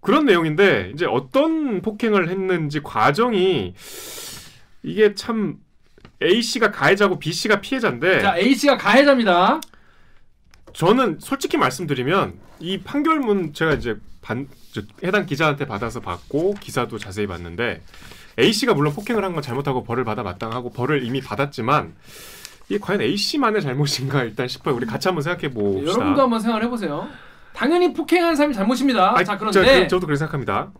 그런 0.00 0.24
내용인데 0.24 0.90
이제 0.94 1.04
어떤 1.06 1.82
폭행을 1.82 2.28
했는지 2.30 2.80
과정이 2.82 3.74
이게 4.82 5.14
참 5.14 5.58
A 6.22 6.42
씨가 6.42 6.70
가해자고 6.70 7.18
B 7.18 7.32
씨가 7.32 7.60
피해자인데 7.60 8.20
자 8.20 8.36
A 8.38 8.54
씨가 8.54 8.76
가해자입니다. 8.76 9.60
저는 10.72 11.18
솔직히 11.20 11.56
말씀드리면 11.56 12.34
이 12.60 12.78
판결문 12.80 13.52
제가 13.54 13.72
이제 13.74 13.96
반, 14.22 14.46
저 14.72 14.82
해당 15.02 15.26
기자한테 15.26 15.66
받아서 15.66 16.00
봤고 16.00 16.54
기사도 16.60 16.98
자세히 16.98 17.26
봤는데 17.26 17.82
A 18.38 18.52
씨가 18.52 18.74
물론 18.74 18.92
폭행을 18.92 19.24
한 19.24 19.32
건 19.32 19.42
잘못하고 19.42 19.82
벌을 19.84 20.04
받아 20.04 20.22
마땅하고 20.22 20.70
벌을 20.72 21.02
이미 21.04 21.20
받았지만 21.20 21.94
이게 22.68 22.78
과연 22.78 23.00
A 23.00 23.16
씨만의 23.16 23.62
잘못인가 23.62 24.22
일단 24.24 24.46
싶어요. 24.46 24.76
우리 24.76 24.86
같이 24.86 25.08
한번 25.08 25.22
생각해 25.22 25.50
봅시다. 25.52 25.90
여러분도 25.90 26.22
한번 26.22 26.38
생각해 26.40 26.68
보세요. 26.68 27.08
당연히 27.52 27.92
폭행한 27.92 28.36
사람이 28.36 28.54
잘못입니다. 28.54 29.16
아니, 29.16 29.24
자 29.24 29.32
저, 29.32 29.38
그런데 29.38 29.82
그, 29.82 29.88
저도 29.88 30.06
그렇게 30.06 30.18
생각합니다. 30.18 30.70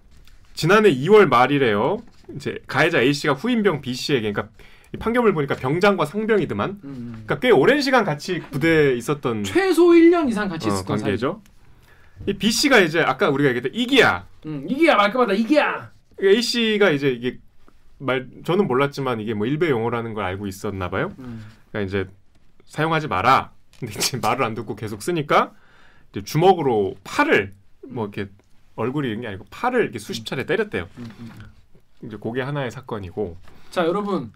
지난해 0.54 0.94
2월 0.94 1.26
말이래요. 1.26 1.98
이제 2.36 2.58
가해자 2.68 3.00
A 3.00 3.12
씨가 3.12 3.32
후임병 3.34 3.80
B 3.80 3.92
씨에게 3.94 4.30
그러니까 4.32 4.54
이 4.54 4.79
판결을 4.98 5.32
보니까 5.32 5.54
병장과 5.56 6.04
상병이더만. 6.06 6.80
음. 6.84 7.08
그러니까 7.12 7.38
꽤 7.38 7.50
오랜 7.50 7.80
시간 7.80 8.04
같이 8.04 8.40
부대에 8.50 8.94
있었던 8.96 9.44
최소 9.44 9.88
1년 9.88 10.28
이상 10.28 10.48
같이 10.48 10.68
어, 10.68 10.72
있었던. 10.72 10.98
관계죠. 10.98 11.42
이 12.26 12.32
B 12.34 12.50
씨가 12.50 12.80
이제 12.80 13.00
아까 13.00 13.30
우리가 13.30 13.50
얘기했던 13.50 13.72
이기야. 13.74 14.26
음, 14.46 14.66
이게야 14.68 14.96
말까마다 14.96 15.32
이게야. 15.32 15.90
A 16.22 16.42
씨가 16.42 16.90
이제 16.90 17.10
이게 17.10 17.38
말 17.98 18.26
저는 18.44 18.66
몰랐지만 18.66 19.20
이게 19.20 19.32
뭐 19.34 19.46
일베 19.46 19.70
용어라는 19.70 20.14
걸 20.14 20.24
알고 20.24 20.46
있었나 20.46 20.90
봐요. 20.90 21.12
음. 21.18 21.44
그러니까 21.70 21.88
이제 21.88 22.10
사용하지 22.66 23.08
마라. 23.08 23.52
근데 23.78 23.94
이제 23.96 24.18
말을 24.18 24.44
안 24.44 24.54
듣고 24.54 24.76
계속 24.76 25.02
쓰니까 25.02 25.52
이제 26.10 26.22
주먹으로 26.22 26.96
팔을 27.04 27.54
뭐 27.88 28.06
이렇게 28.12 28.30
얼굴이 28.76 29.08
이런 29.08 29.20
게 29.22 29.28
아니고 29.28 29.46
팔을 29.50 29.82
이렇게 29.82 29.98
수십 29.98 30.26
차례 30.26 30.44
때렸대요. 30.44 30.88
음, 30.98 31.08
음. 31.20 31.30
이제 32.04 32.16
그게 32.20 32.42
하나의 32.42 32.70
사건이고 32.70 33.36
자 33.70 33.86
여러분 33.86 34.32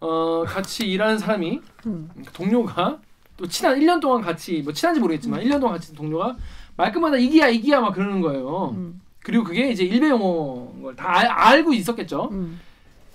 어, 0.00 0.44
같이 0.46 0.84
일하는 0.86 1.18
사람이 1.18 1.60
음. 1.86 2.10
동료가 2.32 2.98
또 3.36 3.46
친한 3.46 3.78
1년 3.78 4.00
동안 4.00 4.20
같이 4.22 4.62
뭐 4.62 4.72
친한지 4.72 5.00
모르겠지만 5.00 5.40
1년 5.40 5.60
동안 5.60 5.76
같이 5.76 5.94
동료가 5.94 6.36
말끝마다 6.76 7.16
이기야 7.16 7.48
이기야 7.48 7.80
막 7.80 7.92
그러는 7.94 8.20
거예요. 8.20 8.70
음. 8.76 9.00
그리고 9.22 9.44
그게 9.44 9.70
이제 9.70 9.84
일베 9.84 10.08
용어인 10.10 10.82
걸 10.82 10.94
다 10.96 11.06
알고 11.48 11.72
있었겠죠. 11.72 12.28
음. 12.32 12.60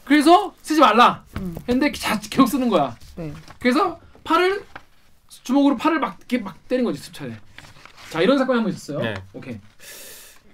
그래서 0.06 0.54
쓰지 0.62 0.82
말라 0.82 1.24
음. 1.40 1.56
했는데 1.68 1.92
자 1.94 2.20
계속 2.30 2.48
쓰는 2.48 2.68
거야. 2.70 2.96
네. 3.16 3.34
그래서 3.60 4.00
팔을 4.24 4.63
주먹으로 5.44 5.78
팔을 5.78 6.00
막 6.00 6.18
이렇게 6.20 6.38
막 6.40 6.68
때린 6.68 6.84
거지 6.86 7.00
수차례. 7.00 7.34
자 8.10 8.22
이런 8.22 8.38
사건이 8.38 8.58
한 8.58 8.63
번 8.66 8.74
있었어요. 8.74 9.00
네. 9.00 9.13
오케이. 9.34 9.58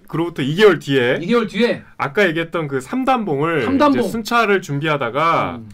그로부터 0.07 0.41
2개월 0.41 0.79
뒤에 0.81 1.19
2개월 1.19 1.47
뒤에 1.49 1.83
아까 1.97 2.27
얘기했던 2.27 2.67
그 2.67 2.79
삼단봉을 2.81 3.65
삼단봉. 3.65 3.99
이제 3.99 4.09
순찰을 4.09 4.61
준비하다가 4.61 5.57
음, 5.57 5.69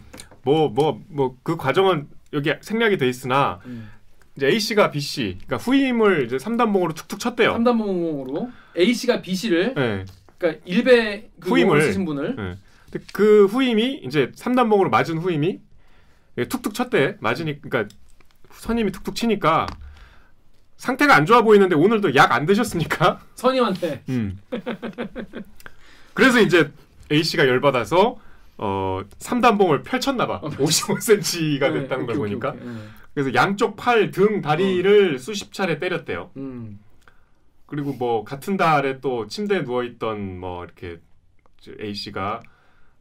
뭐 0.46 0.68
뭐 0.70 1.00
뭐 1.10 1.36
그 1.42 1.56
과정은 1.56 2.08
여기 2.32 2.52
생략이 2.60 2.96
돼 2.98 3.08
있으나 3.08 3.60
음. 3.66 3.90
이제 4.36 4.46
A 4.48 4.60
씨가 4.60 4.90
B 4.90 5.00
씨 5.00 5.38
그러니까 5.46 5.56
후임을 5.56 6.26
이제 6.26 6.38
삼단봉으로 6.38 6.94
툭툭 6.94 7.18
쳤대요. 7.18 7.52
삼단봉으로 7.52 8.50
A 8.78 8.94
씨가 8.94 9.22
B 9.22 9.34
씨를 9.34 9.74
네. 9.74 10.04
그러니까 10.38 10.62
일베 10.64 11.30
그 11.40 11.50
후임을. 11.50 11.82
쓰신 11.82 12.04
분을 12.04 12.36
네. 12.36 12.56
근데 12.90 13.06
그 13.12 13.46
후임이 13.46 14.02
이제 14.04 14.30
삼단봉으로 14.34 14.90
맞은 14.90 15.18
후임이 15.18 15.60
예, 16.38 16.44
툭툭 16.48 16.74
쳤대. 16.74 17.16
맞으니 17.20 17.60
그러니까 17.62 17.94
선임이 18.52 18.92
툭툭 18.92 19.14
치니까 19.16 19.66
상태가 20.76 21.14
안 21.16 21.24
좋아 21.24 21.40
보이는데 21.42 21.74
오늘도 21.74 22.14
약 22.14 22.32
안 22.32 22.44
드셨습니까? 22.46 23.20
선임한테 23.34 24.02
음. 24.10 24.38
그래서 26.14 26.40
이제 26.40 26.70
A 27.10 27.22
씨가 27.22 27.46
열 27.48 27.60
받아서 27.60 28.18
어 28.58 29.02
삼단봉을 29.18 29.82
펼쳤나 29.82 30.26
봐. 30.26 30.36
어, 30.42 30.48
55cm가 30.50 31.72
네, 31.72 31.80
됐다는 31.80 32.06
걸 32.06 32.16
오케이, 32.16 32.30
보니까. 32.30 32.50
오케이. 32.50 32.66
네. 32.66 32.72
그래서 33.14 33.34
양쪽 33.34 33.76
팔, 33.76 34.10
등, 34.10 34.40
다리를 34.42 35.18
수십 35.18 35.52
차례 35.52 35.78
때렸대요. 35.78 36.30
음. 36.36 36.78
그리고 37.66 37.92
뭐 37.94 38.24
같은 38.24 38.56
달에 38.56 39.00
또 39.00 39.26
침대에 39.26 39.64
누워 39.64 39.82
있던 39.84 40.38
뭐 40.38 40.64
이렇게 40.64 41.00
A 41.80 41.94
씨가 41.94 42.42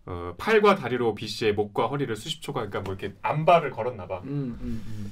어, 0.08 0.34
팔과 0.38 0.76
다리로 0.76 1.16
B 1.16 1.28
씨의 1.28 1.54
목과 1.54 1.88
허리를 1.88 2.16
수십 2.16 2.42
초간 2.42 2.70
그러니까 2.70 2.90
뭐 2.90 2.96
이렇게 2.98 3.16
안발을 3.22 3.72
걸었나 3.72 4.08
봐. 4.08 4.20
음, 4.24 4.58
음, 4.62 4.84
음. 4.88 5.12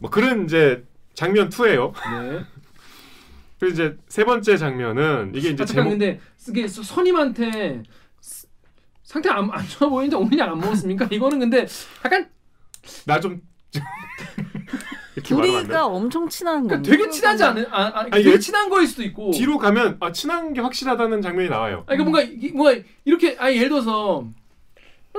뭐 0.00 0.10
그런 0.10 0.44
이제 0.44 0.84
장면 1.14 1.48
2예요. 1.50 1.92
네. 1.92 2.44
그리고 3.58 3.72
이제 3.74 3.96
세 4.08 4.24
번째 4.24 4.56
장면은 4.56 5.32
이게 5.34 5.50
이제 5.50 5.64
제목 5.64 5.90
근데 5.90 6.20
이게 6.48 6.68
서- 6.68 6.82
선임한테 6.82 7.82
스- 7.82 7.90
상태 9.08 9.30
안, 9.30 9.48
안 9.50 9.66
좋아 9.66 9.88
보이는데 9.88 10.16
오늘 10.16 10.38
약안 10.38 10.58
먹었습니까? 10.60 11.08
이거는 11.10 11.38
근데 11.38 11.66
약간 12.04 12.28
나좀 13.06 13.40
이렇게 15.16 15.34
말하면 15.34 15.56
안 15.56 15.62
돼. 15.62 15.66
둘이가 15.68 15.86
엄청 15.86 16.28
친한 16.28 16.66
그러니까 16.66 16.76
건데. 16.76 16.90
되게 16.90 17.08
친하지 17.10 17.42
않은 17.42 17.66
아, 17.70 17.86
아 17.86 18.06
아니, 18.10 18.22
되게 18.22 18.38
친한 18.38 18.68
거일 18.68 18.86
수도 18.86 19.02
있고 19.02 19.30
뒤로 19.30 19.56
가면 19.56 19.96
아 20.00 20.12
친한 20.12 20.52
게 20.52 20.60
확실하다는 20.60 21.22
장면이 21.22 21.48
나와요. 21.48 21.84
아, 21.86 21.94
그러니까 21.96 22.04
뭔가 22.10 22.22
이- 22.22 22.50
뭔가 22.52 22.78
이렇게 23.06 23.34
아니 23.38 23.56
예를 23.56 23.70
들어서 23.70 24.26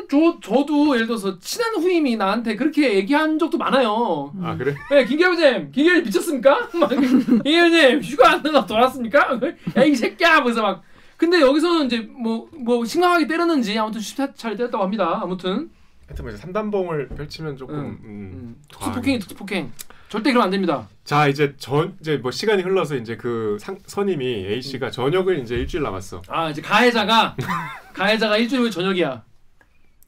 저 0.08 0.40
저도 0.40 0.94
예를 0.94 1.08
들어서 1.08 1.40
친한 1.40 1.74
후임이 1.74 2.16
나한테 2.16 2.56
그렇게 2.58 2.94
얘기한 2.94 3.40
적도 3.40 3.58
많아요. 3.58 4.32
아 4.44 4.56
그래? 4.56 4.76
네, 4.92 5.04
김기현님, 5.06 5.72
김기현 5.72 6.04
미쳤습니까? 6.04 6.70
막 6.80 6.90
김기현님 6.90 8.02
휴가 8.04 8.34
안 8.34 8.44
나가 8.44 8.68
돌아왔습니까? 8.68 9.40
야이 9.76 9.96
새끼야, 9.96 10.36
하면서 10.36 10.62
막. 10.62 10.84
근데 11.20 11.42
여기서는 11.42 11.86
이제 11.88 12.00
뭐 12.00 12.48
뭐 12.54 12.86
심각하게 12.86 13.28
때렸는지 13.28 13.78
아무튼 13.78 14.02
차례 14.36 14.56
때렸다고 14.56 14.84
합니다. 14.84 15.20
아무튼 15.22 15.70
하여튼 16.08 16.24
뭐 16.26 16.32
이제 16.32 16.42
삼단봉을 16.42 17.10
펼치면 17.10 17.58
조금 17.58 17.76
응. 17.76 17.82
음, 17.82 18.00
음. 18.04 18.56
특수폭행이 18.72 19.20
특수폭행. 19.20 19.72
절대 20.08 20.32
그러면 20.32 20.46
안 20.46 20.52
됩니다. 20.52 20.88
자 21.04 21.28
이제 21.28 21.56
전 21.58 21.96
이제 22.00 22.18
뭐 22.18 22.32
시간이 22.32 22.64
흘러서 22.64 22.96
이제 22.96 23.16
그 23.18 23.58
상, 23.60 23.78
선임이 23.86 24.26
A 24.26 24.62
씨가 24.62 24.88
음. 24.88 24.92
전역을 24.92 25.40
이제 25.40 25.56
일주일 25.56 25.84
남았어. 25.84 26.22
아 26.28 26.50
이제 26.50 26.62
가해자가 26.62 27.36
가해자가 27.94 28.38
일주일 28.38 28.62
후에 28.62 28.70
저녁이야. 28.70 29.24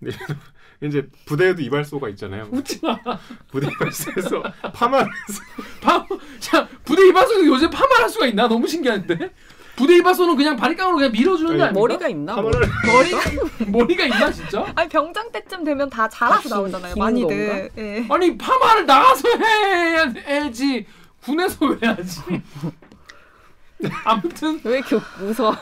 이제 0.83 1.07
부대에도 1.25 1.61
이발소가 1.61 2.09
있잖아요. 2.09 2.47
웃지 2.51 2.79
마. 2.81 2.97
부대 3.51 3.67
이발소에서 3.67 4.41
파마를 4.73 5.07
해서 5.29 5.41
파, 5.81 6.05
자 6.39 6.67
부대 6.83 7.07
이발소도 7.09 7.45
요새 7.45 7.69
파마할 7.69 8.09
수가 8.09 8.25
있나? 8.27 8.47
너무 8.47 8.67
신기한데. 8.67 9.31
부대 9.75 9.97
이발소는 9.97 10.35
그냥 10.35 10.55
바리깡으로 10.55 10.97
그냥 10.97 11.11
밀어주는 11.11 11.57
게 11.57 11.63
아니, 11.63 11.69
아니야? 11.69 11.79
머리가 11.79 12.07
있나? 12.07 12.35
뭐. 12.35 12.51
파마를 12.51 12.69
머리가 13.67 14.05
있나 14.05 14.31
진짜? 14.31 14.71
아니 14.75 14.89
병장 14.89 15.31
때쯤 15.31 15.63
되면 15.63 15.89
다 15.89 16.07
자라서 16.07 16.49
나오잖아요. 16.49 16.95
많이들. 16.97 17.71
예. 17.77 18.05
아니 18.09 18.37
파마를 18.37 18.85
나가서 18.85 19.27
해야지 20.27 20.85
군에서 21.23 21.65
왜 21.65 21.87
하지? 21.87 22.21
아무튼 24.05 24.59
왜 24.63 24.77
이렇게 24.77 24.95
웃어? 24.95 25.55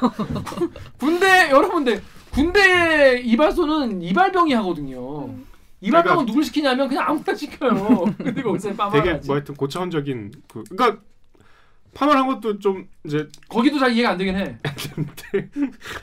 군대 0.99 1.49
여러분들 1.51 2.03
군대 2.31 3.21
이발소는 3.23 4.01
이발병이 4.01 4.53
하거든요. 4.55 5.29
이발병은 5.81 6.25
누굴 6.25 6.43
시키냐면 6.43 6.89
그냥 6.89 7.05
아무나 7.07 7.33
시켜요. 7.33 8.03
근데 8.17 8.41
거기서 8.41 8.73
파마를 8.73 9.01
되게. 9.03 9.25
뭐 9.27 9.35
하여튼 9.35 9.55
고차원적인 9.55 10.31
그 10.51 10.63
그러니까 10.69 11.01
파마를 11.93 12.21
한 12.21 12.27
것도 12.27 12.59
좀 12.59 12.87
이제 13.05 13.27
거기도 13.47 13.79
잘 13.79 13.91
이해가 13.91 14.11
안 14.11 14.17
되긴 14.17 14.35
해. 14.35 14.57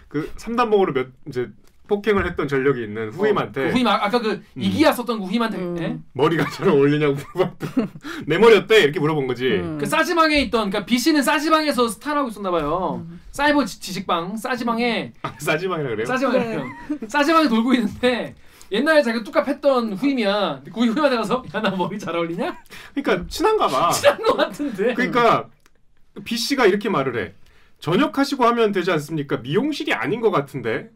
그 0.08 0.30
삼단봉으로 0.36 0.92
몇 0.92 1.08
이제 1.28 1.48
폭행을 1.88 2.26
했던 2.26 2.48
전력이 2.48 2.82
있는 2.82 3.10
후임한테 3.12 3.66
그 3.68 3.70
후임 3.70 3.86
아, 3.86 3.94
아까 3.94 4.18
그 4.18 4.42
이기야 4.56 4.90
썼던 4.92 5.20
그 5.20 5.24
후임한테 5.26 5.56
음. 5.58 5.76
예? 5.80 5.96
머리가 6.14 6.50
잘 6.50 6.68
어울리냐고 6.68 7.14
물어봤더니 7.34 7.86
내 8.26 8.38
머리였대 8.38 8.82
이렇게 8.82 8.98
물어본 8.98 9.28
거지. 9.28 9.46
음. 9.46 9.78
그 9.78 9.86
싸지방에 9.86 10.40
있던 10.42 10.70
그러니까 10.70 10.84
B 10.84 10.98
씨는 10.98 11.22
싸지방에서 11.22 11.86
스타라고 11.88 12.28
있었나 12.30 12.50
봐요. 12.50 13.06
사이버 13.30 13.64
지- 13.64 13.80
지식방 13.80 14.36
싸지방에 14.36 15.12
아, 15.22 15.32
싸지방이라 15.38 15.90
그래요? 15.90 16.06
싸지방이에요. 16.06 16.64
싸지방에 17.06 17.48
돌고 17.48 17.74
있는데 17.74 18.34
옛날에 18.72 19.00
자기가 19.00 19.22
뚝갑 19.22 19.46
했던 19.46 19.92
후임이야. 19.92 20.56
근데 20.64 20.70
그 20.72 20.80
후임한테 20.80 21.16
가서 21.16 21.44
야 21.54 21.60
나 21.60 21.70
머리 21.70 21.96
잘 22.00 22.16
어울리냐? 22.16 22.56
그러니까 22.96 23.24
친한가 23.28 23.68
봐. 23.68 23.90
친한 23.92 24.18
것 24.24 24.36
같은데. 24.36 24.92
그러니까 24.94 25.48
B 26.24 26.36
씨가 26.36 26.66
이렇게 26.66 26.88
말을 26.88 27.16
해. 27.22 27.32
전역하시고 27.80 28.44
하면 28.44 28.72
되지 28.72 28.90
않습니까? 28.92 29.36
미용실이 29.38 29.92
아닌 29.92 30.20
것 30.20 30.30
같은데. 30.30 30.90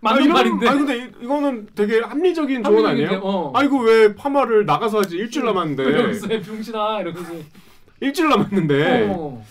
맞는 0.00 0.18
아, 0.20 0.24
이런- 0.24 0.32
말인데. 0.34 0.68
아니 0.68 0.78
근데 0.80 0.98
이- 0.98 1.24
이거는 1.24 1.68
되게 1.74 2.00
합리적인 2.00 2.62
조언 2.64 2.84
아니에요? 2.86 3.20
어. 3.22 3.52
아이고 3.54 3.80
왜 3.82 4.14
파마를 4.14 4.66
나가서 4.66 4.98
하지 5.00 5.16
일주일 5.16 5.46
남았는데 5.46 5.82
이러면서 5.88 6.28
병신아 6.28 7.00
이러면서. 7.00 7.32
일주일 8.00 8.28
남았는데 8.28 9.08
어. 9.10 9.44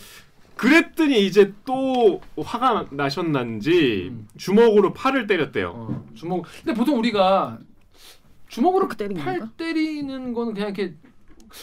그랬더니 0.56 1.26
이제 1.26 1.52
또 1.66 2.22
화가 2.38 2.88
나셨는지 2.92 4.10
음. 4.12 4.28
주먹으로 4.38 4.94
팔을 4.94 5.26
때렸대요. 5.26 5.70
어, 5.76 6.06
주먹. 6.14 6.46
근데 6.64 6.78
보통 6.78 7.00
우리가 7.00 7.58
주먹으로 8.50 8.88
팔 8.88 9.08
건가? 9.40 9.50
때리는 9.58 10.34
거는 10.34 10.54
그냥 10.54 10.70
이렇게 10.76 10.94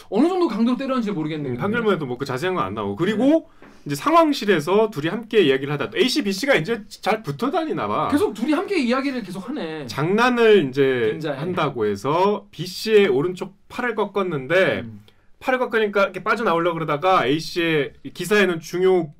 어느 0.09 0.27
정도 0.27 0.47
강도로 0.47 0.77
때렸는지 0.77 1.11
모르겠네요. 1.11 1.53
음, 1.53 1.57
판결문에도 1.57 2.05
뭐그 2.05 2.25
자세한 2.25 2.55
건 2.55 2.65
안 2.65 2.73
나오고 2.73 2.95
그리고 2.95 3.49
이제 3.85 3.95
상황실에서 3.95 4.89
둘이 4.91 5.07
함께 5.07 5.41
이야기를 5.41 5.73
하다 5.73 5.89
A 5.97 6.07
씨 6.07 6.23
B 6.23 6.31
씨가 6.31 6.53
이제 6.55 6.83
잘 6.87 7.23
붙어 7.23 7.49
다니나 7.49 7.87
봐. 7.87 8.09
계속 8.09 8.33
둘이 8.33 8.53
함께 8.53 8.77
이야기를 8.79 9.23
계속 9.23 9.49
하네. 9.49 9.87
장난을 9.87 10.69
이제 10.69 11.09
굉장히. 11.11 11.39
한다고 11.39 11.85
해서 11.85 12.45
B 12.51 12.65
씨의 12.67 13.07
오른쪽 13.07 13.55
팔을 13.69 13.95
꺾었는데 13.95 14.81
음. 14.81 15.01
팔을 15.39 15.57
꺾으니까 15.57 16.03
이렇게 16.03 16.23
빠져나오려고 16.23 16.75
그러다가 16.75 17.25
A 17.25 17.39
씨의 17.39 17.93
기사에는 18.13 18.59
중요 18.59 19.11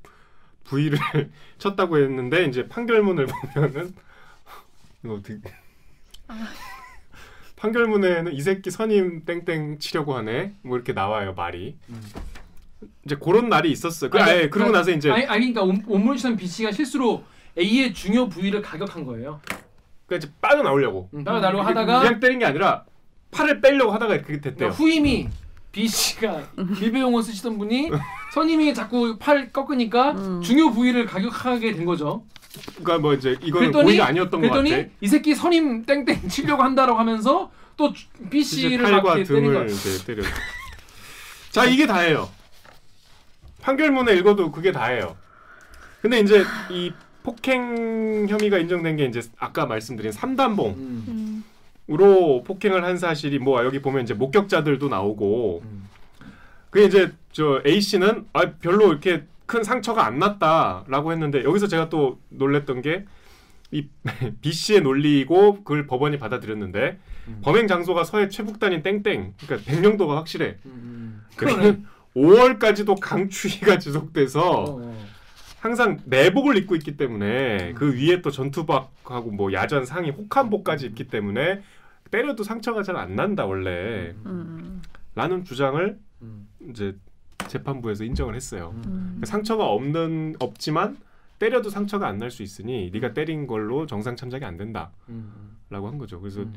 부위를 0.65 0.99
쳤다고 1.57 1.97
했는데 1.97 2.45
이제 2.45 2.67
판결문을 2.67 3.25
보면은 3.55 3.93
이거 5.03 5.15
어떻게 5.15 5.39
판결문에는 7.61 8.33
이 8.33 8.41
새끼 8.41 8.71
선임 8.71 9.23
땡땡 9.23 9.77
치려고 9.77 10.15
하네 10.15 10.53
뭐 10.63 10.77
이렇게 10.77 10.93
나와요 10.93 11.33
말이 11.35 11.77
음. 11.89 12.01
이제 13.05 13.15
그런 13.15 13.49
날이 13.49 13.71
있었어요. 13.71 14.09
그 14.09 14.17
아니, 14.19 14.31
그러고 14.49 14.49
그러니까- 14.51 14.77
나서 14.79 14.91
이제 14.91 15.11
아니, 15.11 15.25
아니 15.25 15.53
그러니까 15.53 15.61
온- 15.63 15.83
온몰치던 15.87 16.37
B 16.37 16.47
씨가 16.47 16.71
실수로 16.71 17.23
A의 17.57 17.93
중요 17.93 18.27
부위를 18.29 18.61
가격한 18.63 19.05
거예요. 19.05 19.39
그 20.07 20.15
이제 20.15 20.27
빠져나오려고 20.41 21.09
음, 21.13 21.23
나로 21.23 21.61
하다가 21.61 21.99
그냥 22.01 22.19
때린 22.19 22.39
게 22.39 22.45
아니라 22.45 22.85
팔을 23.29 23.61
빼려고 23.61 23.91
하다가 23.91 24.17
그게 24.21 24.41
됐대요. 24.41 24.55
그러니까 24.71 24.75
후임이 24.77 25.29
B 25.71 25.87
씨가 25.87 26.43
일배용어 26.81 27.21
쓰시던 27.21 27.57
분이 27.57 27.91
선임이 28.33 28.73
자꾸 28.73 29.17
팔 29.17 29.51
꺾으니까 29.51 30.11
음. 30.11 30.41
중요 30.41 30.71
부위를 30.71 31.05
가격하게 31.05 31.73
된 31.73 31.85
거죠. 31.85 32.23
그러니까 32.75 32.97
뭐 32.99 33.13
이제 33.13 33.37
이거는 33.41 33.71
고의가 33.71 34.07
아니었던 34.07 34.41
것 34.41 34.49
그랬더니. 34.49 34.89
이 34.99 35.07
새끼 35.07 35.33
선임 35.33 35.85
땡땡 35.85 36.27
치려고 36.27 36.63
한다라고 36.63 36.99
하면서 36.99 37.49
또 37.77 37.93
B 38.29 38.43
씨를 38.43 38.79
막 38.79 39.03
팔과. 39.03 39.23
등을 39.23 39.67
때려. 40.05 40.23
자 41.51 41.65
이게 41.65 41.87
다예요. 41.87 42.29
판결문에 43.61 44.13
읽어도 44.15 44.51
그게 44.51 44.71
다예요. 44.71 45.15
근데 46.01 46.19
이제 46.19 46.43
이 46.69 46.91
폭행 47.23 48.27
혐의가 48.27 48.57
인정된 48.57 48.97
게 48.97 49.05
이제 49.05 49.21
아까 49.37 49.65
말씀드린 49.67 50.11
삼단봉 50.11 51.20
으로 51.91 52.37
음. 52.37 52.39
음. 52.39 52.43
폭행을 52.43 52.83
한 52.83 52.97
사실이 52.97 53.39
뭐 53.39 53.63
여기 53.65 53.81
보면 53.81 54.03
이제 54.03 54.13
목격자들도 54.13 54.87
나오고 54.89 55.61
음. 55.65 55.89
그 56.69 56.83
이제 56.83 57.11
저 57.31 57.61
A 57.65 57.81
씨는 57.81 58.27
아 58.33 58.51
별로 58.61 58.89
이렇게 58.89 59.23
큰 59.45 59.63
상처가 59.63 60.05
안 60.05 60.19
났다라고 60.19 61.11
했는데 61.11 61.43
여기서 61.43 61.67
제가 61.67 61.89
또 61.89 62.19
놀랬던 62.29 62.81
게 62.81 63.05
이 63.71 63.87
B 64.41 64.51
씨의 64.51 64.81
논리고 64.81 65.63
그걸 65.63 65.87
법원이 65.87 66.19
받아들였는데 66.19 66.99
음. 67.27 67.41
범행 67.41 67.67
장소가 67.67 68.03
서해 68.03 68.27
최북단인 68.29 68.83
땡땡 68.83 69.33
그러니까 69.39 69.71
백령도가 69.71 70.17
확실해. 70.17 70.57
음. 70.65 71.21
그러네. 71.37 71.77
5월까지도 72.15 72.99
강추위가 72.99 73.79
지속돼서 73.79 74.65
어. 74.67 75.07
항상 75.61 75.99
내복을 76.05 76.57
입고 76.57 76.75
있기 76.75 76.97
때문에 76.97 77.69
음. 77.69 77.75
그 77.75 77.95
위에 77.95 78.21
또 78.21 78.29
전투박하고 78.29 79.31
뭐 79.31 79.53
야전 79.53 79.85
상의 79.85 80.11
혹한복까지 80.11 80.87
입기 80.87 81.07
때문에 81.07 81.61
때려도 82.11 82.43
상처가 82.43 82.83
잘 82.83 82.95
안 82.97 83.15
난다 83.15 83.45
원래 83.45 84.13
음. 84.25 84.81
라는 85.15 85.43
주장을 85.43 85.99
음. 86.21 86.47
이제 86.69 86.95
재판부에서 87.47 88.03
인정을 88.03 88.35
했어요. 88.35 88.73
음. 88.85 89.21
상처가 89.23 89.65
없는 89.67 90.35
없지만 90.39 90.97
때려도 91.39 91.69
상처가 91.69 92.07
안 92.07 92.19
날 92.19 92.29
수 92.29 92.43
있으니 92.43 92.91
네가 92.93 93.13
때린 93.13 93.47
걸로 93.47 93.87
정상 93.87 94.15
참작이 94.15 94.45
안 94.45 94.57
된다라고 94.57 94.91
음. 95.09 95.55
한 95.71 95.97
거죠. 95.97 96.19
그래서 96.21 96.41
음. 96.41 96.53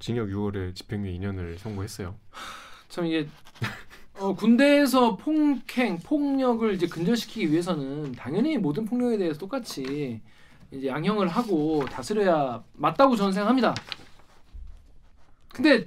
징역 0.00 0.28
6월에 0.28 0.74
집행유예 0.74 1.18
2년을 1.18 1.58
선고했어요. 1.58 2.14
참 2.88 3.06
이게 3.06 3.28
어, 4.18 4.34
군대에서 4.34 5.16
폭행, 5.16 5.98
폭력을 5.98 6.72
이제 6.74 6.86
근절시키기 6.86 7.50
위해서는 7.50 8.12
당연히 8.12 8.58
모든 8.58 8.84
폭력에 8.84 9.18
대해서 9.18 9.38
똑같이 9.38 10.20
이제 10.70 10.86
양형을 10.88 11.28
하고 11.28 11.84
다스려야 11.86 12.62
맞다고 12.74 13.16
저는 13.16 13.32
생각합니다. 13.32 13.74
근데, 15.54 15.86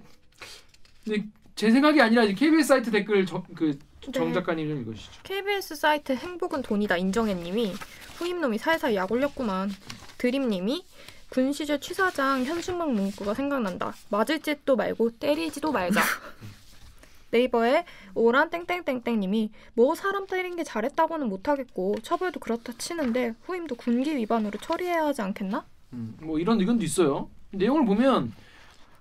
제 1.55 1.71
생각이 1.71 2.01
아니라 2.01 2.25
KBS 2.25 2.67
사이트 2.67 2.91
댓글 2.91 3.25
정, 3.25 3.43
그정 3.53 4.27
네. 4.27 4.33
작가님 4.33 4.67
좀 4.69 4.79
읽으시죠. 4.81 5.21
KBS 5.23 5.75
사이트 5.75 6.13
행복은 6.13 6.61
돈이다 6.61 6.97
인정해님이 6.97 7.73
후임놈이 8.17 8.57
살살 8.57 8.95
약 8.95 9.11
올렸구만. 9.11 9.69
드림님이 10.17 10.83
군 11.29 11.51
시절 11.51 11.79
취사장 11.81 12.43
현수막 12.45 12.91
문구가 12.91 13.33
생각난다. 13.33 13.93
맞을 14.09 14.39
짓도 14.39 14.75
말고 14.75 15.11
때리지도 15.19 15.71
말자. 15.71 15.99
네이버에 17.31 17.85
오란 18.15 18.49
땡땡땡땡님이 18.49 19.51
뭐 19.73 19.95
사람 19.95 20.27
때린 20.27 20.55
게 20.55 20.63
잘했다고는 20.63 21.27
못하겠고 21.27 21.95
처벌도 22.01 22.39
그렇다 22.39 22.73
치는데 22.77 23.33
후임도 23.43 23.75
군기 23.75 24.15
위반으로 24.15 24.57
처리해야 24.59 25.05
하지 25.05 25.21
않겠나? 25.21 25.65
음, 25.93 26.15
뭐 26.21 26.39
이런 26.39 26.59
의견도 26.59 26.83
있어요. 26.85 27.29
내용을 27.51 27.85
보면 27.85 28.31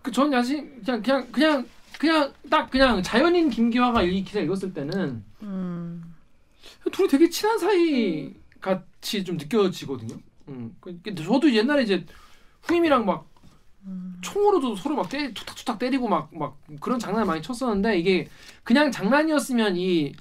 그전 0.06 0.32
야시 0.32 0.62
그냥 0.84 1.02
그냥 1.02 1.26
그냥 1.32 1.66
그냥 1.98 2.32
딱 2.48 2.70
그냥 2.70 3.02
자연인 3.02 3.50
김기화가 3.50 4.02
이 4.02 4.22
기사 4.22 4.38
읽었을 4.38 4.72
때는 4.72 5.24
음. 5.42 6.14
둘이 6.92 7.08
되게 7.08 7.28
친한 7.28 7.58
사이 7.58 8.32
같이 8.60 9.24
좀 9.24 9.36
느껴지거든요. 9.36 10.16
음. 10.48 10.76
그- 10.78 10.96
근데 11.02 11.24
저도 11.24 11.52
옛날에 11.52 11.82
이제 11.82 12.06
후임이랑 12.62 13.04
막 13.04 13.28
총으로도 14.20 14.76
서로 14.76 14.94
막 14.96 15.08
때, 15.08 15.32
툭탁툭탁 15.32 15.78
때리고 15.80 16.08
막 16.08 16.28
막 16.32 16.56
그런 16.80 16.98
장난을 17.00 17.26
많이 17.26 17.42
쳤었는데 17.42 17.98
이게 17.98 18.28
그냥 18.62 18.90
장난이었으면 18.92 19.76
이 19.76 20.12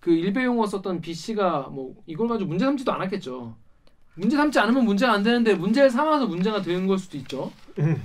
그 0.00 0.10
일베 0.10 0.44
용어 0.44 0.66
썼던 0.66 1.00
B 1.00 1.14
씨가 1.14 1.68
뭐 1.72 1.94
이걸 2.06 2.28
가지고 2.28 2.48
문제 2.50 2.64
삼지도 2.66 2.92
않았겠죠. 2.92 3.56
문제 4.16 4.36
삼지 4.36 4.58
않으면 4.58 4.84
문제가 4.84 5.12
안 5.14 5.22
되는데 5.22 5.54
문제를 5.54 5.88
삼아서 5.90 6.26
문제가 6.26 6.60
되는 6.60 6.86
걸 6.86 6.98
수도 6.98 7.16
있죠. 7.18 7.50
예. 7.78 7.96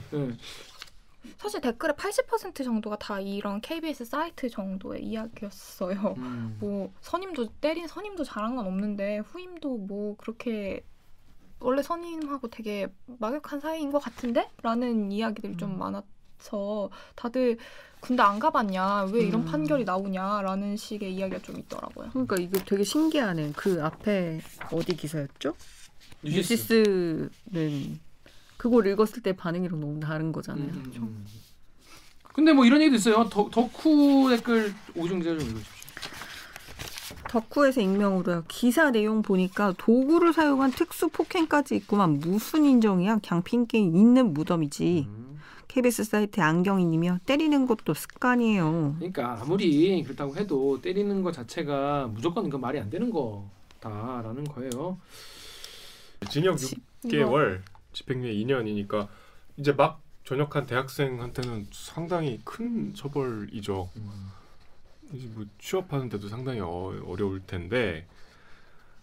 사실 1.39 1.61
댓글의 1.61 1.95
80% 1.95 2.65
정도가 2.65 2.97
다 2.97 3.21
이런 3.21 3.61
KBS 3.61 4.03
사이트 4.03 4.49
정도의 4.49 5.03
이야기였어요. 5.05 6.15
음. 6.17 6.57
뭐 6.59 6.91
선임도 6.99 7.53
때린 7.61 7.87
선임도 7.87 8.25
잘한 8.25 8.57
건 8.57 8.67
없는데 8.67 9.19
후임도 9.19 9.77
뭐 9.77 10.17
그렇게 10.17 10.83
원래 11.61 11.81
선임하고 11.81 12.49
되게 12.49 12.87
막역한 13.05 13.61
사이인 13.61 13.91
것 13.91 13.99
같은데? 13.99 14.49
라는 14.61 15.13
이야기들이 15.13 15.55
좀 15.55 15.71
음. 15.71 15.79
많아서 15.79 16.89
다들 17.15 17.57
군대 18.01 18.21
안 18.21 18.39
가봤냐 18.39 19.05
왜 19.05 19.21
이런 19.23 19.41
음. 19.41 19.45
판결이 19.45 19.85
나오냐라는 19.85 20.75
식의 20.75 21.13
이야기가 21.15 21.41
좀 21.41 21.57
있더라고요. 21.57 22.09
그러니까 22.09 22.35
이게 22.35 22.59
되게 22.65 22.83
신기하네. 22.83 23.53
그 23.55 23.81
앞에 23.81 24.41
어디 24.73 24.93
기사였죠? 24.93 25.55
뉴시스. 26.21 27.29
뉴시스는 27.53 28.08
그걸 28.59 28.87
읽었을 28.87 29.23
때 29.23 29.31
반응이랑 29.33 29.79
너무 29.79 29.99
다른 30.01 30.33
거잖아요. 30.33 30.65
음, 30.67 30.83
음, 30.97 31.01
음. 31.01 31.25
근데 32.33 32.51
뭐 32.51 32.65
이런 32.65 32.81
얘기도 32.81 32.97
있어요. 32.97 33.29
덕, 33.29 33.49
덕후 33.51 34.29
댓글 34.29 34.73
옥유정 34.95 35.19
기자 35.19 35.31
좀 35.31 35.39
읽어주십시오. 35.47 35.79
덕후에서 37.29 37.79
익명으로요. 37.81 38.43
기사 38.49 38.91
내용 38.91 39.21
보니까 39.21 39.73
도구를 39.77 40.33
사용한 40.33 40.71
특수 40.71 41.07
폭행까지 41.07 41.75
있구만. 41.77 42.19
무슨 42.19 42.65
인정이야? 42.65 43.19
그냥 43.25 43.43
핑계 43.43 43.95
있는 43.95 44.33
무덤이지. 44.33 45.05
음. 45.07 45.39
KBS 45.69 46.03
사이트 46.03 46.41
안경이님이요. 46.41 47.19
때리는 47.25 47.65
것도 47.65 47.93
습관이에요. 47.93 48.95
그러니까 48.97 49.39
아무리 49.41 50.03
그렇다고 50.03 50.35
해도 50.35 50.81
때리는 50.81 51.21
것 51.23 51.31
자체가 51.31 52.07
무조건 52.13 52.49
그 52.49 52.57
말이 52.57 52.77
안 52.79 52.89
되는 52.89 53.09
거다라는 53.09 54.43
거예요. 54.45 54.97
징역 56.29 56.57
지- 56.57 56.75
6개월, 57.05 57.61
집행유예 57.93 58.33
2년이니까 58.33 59.07
이제 59.57 59.71
막 59.71 60.01
전역한 60.25 60.65
대학생한테는 60.67 61.67
상당히 61.71 62.39
큰 62.43 62.93
처벌이죠. 62.93 63.89
이제 65.13 65.27
뭐 65.33 65.45
취업하는데도 65.57 66.27
상당히 66.27 66.59
어, 66.59 66.67
어려울 67.05 67.41
텐데 67.45 68.05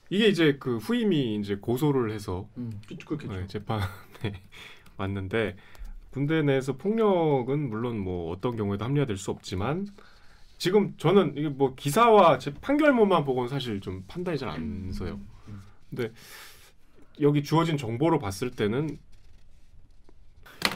이게 0.08 0.28
이제 0.28 0.56
그 0.60 0.76
후임이 0.78 1.36
이제 1.36 1.56
고소를 1.56 2.12
해서 2.12 2.48
음. 2.58 2.80
네, 3.40 3.46
재판에 3.48 3.84
왔는데 4.96 5.56
군대 6.12 6.42
내에서 6.42 6.74
폭력은 6.76 7.68
물론 7.68 7.98
뭐 7.98 8.30
어떤 8.32 8.56
경우에도 8.56 8.84
합리화될 8.84 9.16
수 9.16 9.30
없지만 9.32 9.88
지금 10.58 10.94
저는 10.96 11.34
이게 11.36 11.48
뭐 11.48 11.74
기사와 11.74 12.38
제 12.38 12.54
판결문만 12.54 13.24
보고는 13.24 13.48
사실 13.48 13.80
좀 13.80 14.04
판단이 14.06 14.38
잘 14.38 14.48
안 14.48 14.92
서요. 14.92 15.20
음. 15.48 15.60
근데 15.90 16.12
여기 17.20 17.42
주어진 17.42 17.76
정보로 17.76 18.18
봤을 18.18 18.50
때는 18.50 18.98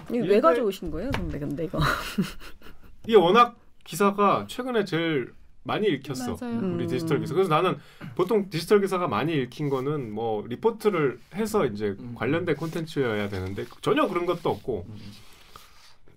이거 0.09 0.17
일대- 0.25 0.29
왜 0.35 0.41
가져오신 0.41 0.91
거예요, 0.91 1.11
선배? 1.15 1.39
근데 1.39 1.65
이거. 1.65 1.79
이게 3.07 3.17
워낙 3.17 3.59
기사가 3.85 4.47
최근에 4.49 4.85
제일 4.85 5.33
많이 5.63 5.87
읽혔어. 5.89 6.37
맞아요. 6.41 6.59
우리 6.59 6.85
음. 6.85 6.89
디지털 6.89 7.21
기사. 7.21 7.35
그래서 7.35 7.51
나는 7.51 7.77
보통 8.17 8.49
디지털 8.49 8.81
기사가 8.81 9.09
많이 9.09 9.35
읽힌 9.35 9.69
거는 9.69 10.11
뭐 10.13 10.47
리포트를 10.47 11.21
해서 11.35 11.67
이제 11.67 11.95
음. 12.01 12.15
관련된 12.17 12.57
콘텐츠여야 12.57 13.29
되는데 13.29 13.67
전혀 13.83 14.07
그런 14.09 14.27
것도 14.27 14.49
없고 14.51 14.87
음, 14.89 14.97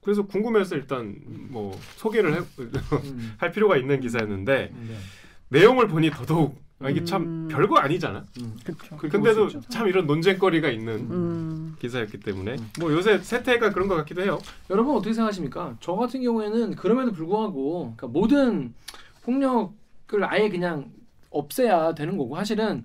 그래서 0.01 0.25
궁금해서 0.25 0.75
일단 0.75 1.19
뭐 1.49 1.77
소개를 1.97 2.36
해, 2.36 2.39
음, 3.03 3.33
할 3.38 3.51
필요가 3.51 3.75
있는 3.77 3.99
기사였는데 3.99 4.71
음, 4.73 4.88
네. 4.89 5.59
내용을 5.59 5.88
보니 5.88 6.09
더더욱 6.12 6.62
아, 6.79 6.89
이게 6.89 7.03
참 7.03 7.23
음. 7.23 7.47
별거 7.49 7.77
아니잖아. 7.77 8.25
그렇게 8.65 9.07
근데도. 9.09 9.47
참 9.69 9.88
이런 9.88 10.05
논쟁거리가 10.05 10.69
있는 10.69 10.93
음. 11.12 11.75
기사였기 11.79 12.19
때문에 12.19 12.53
음. 12.55 12.69
뭐 12.79 12.91
요새 12.91 13.17
세태가 13.19 13.71
그런 13.71 13.88
것 13.88 13.95
같기도 13.95 14.21
해요. 14.21 14.39
여러분 14.69 14.95
어떻게 14.95 15.13
생각하십니까? 15.13 15.77
저 15.79 15.93
같은 15.93 16.21
경우에는 16.21 16.75
그럼에도 16.75 17.12
불구하고 17.12 17.93
그러니까 17.95 18.07
모든 18.07 18.73
폭력을 19.21 20.23
아예 20.23 20.49
그냥 20.49 20.91
없애야 21.29 21.93
되는 21.95 22.17
거고 22.17 22.36
사실은 22.36 22.83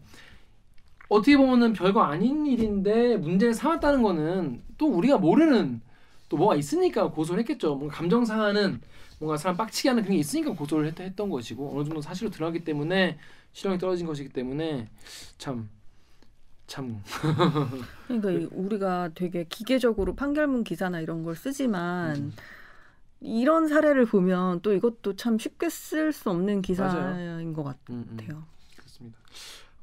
어떻게 1.09 1.37
보면은 1.37 1.73
별거 1.73 2.03
아닌 2.03 2.47
일인데 2.47 3.17
문제를 3.17 3.55
삼았다는 3.55 4.03
거는 4.03 4.63
또 4.77 4.87
우리가 4.87 5.19
모르는 5.19 5.81
또 6.29 6.37
뭐가 6.37 6.57
있으니까 6.57 7.11
고소를 7.11 7.41
했겠죠. 7.41 7.75
뭔가 7.77 7.97
감정 7.97 8.25
상하는 8.25 8.81
뭔가 9.19 9.37
사람 9.37 9.57
빡치게 9.57 9.89
하는 9.91 10.03
그런 10.03 10.15
게 10.17 10.21
있으니까 10.21 10.53
고소를 10.53 10.87
했, 10.89 11.01
했던 11.01 11.29
것이고 11.31 11.77
어느 11.77 11.85
정도 11.85 12.01
사실로 12.01 12.31
들어가기 12.31 12.65
때문에 12.65 13.19
실형이 13.53 13.79
떨어진 13.79 14.07
것이기 14.07 14.31
때문에 14.31 14.89
참 15.39 15.69
참 16.67 17.03
그러니까 18.07 18.31
이- 18.31 18.49
우리가 18.51 19.11
되게 19.15 19.45
기계적으로 19.45 20.15
판결문 20.15 20.65
기사나 20.65 21.01
이런 21.01 21.23
걸 21.25 21.37
쓰지만 21.37 22.17
음. 22.17 22.33
이런 23.21 23.69
사례를 23.69 24.07
보면 24.07 24.61
또 24.63 24.73
이것도 24.75 25.17
참 25.17 25.39
쉽게 25.39 25.69
쓸 25.71 26.13
수 26.13 26.31
없는 26.31 26.63
기사인 26.63 26.93
맞아요. 26.95 27.55
것 27.55 27.65
음, 27.91 28.07
음, 28.11 28.17
같아요. 28.17 28.45
그렇습니다. 28.77 29.19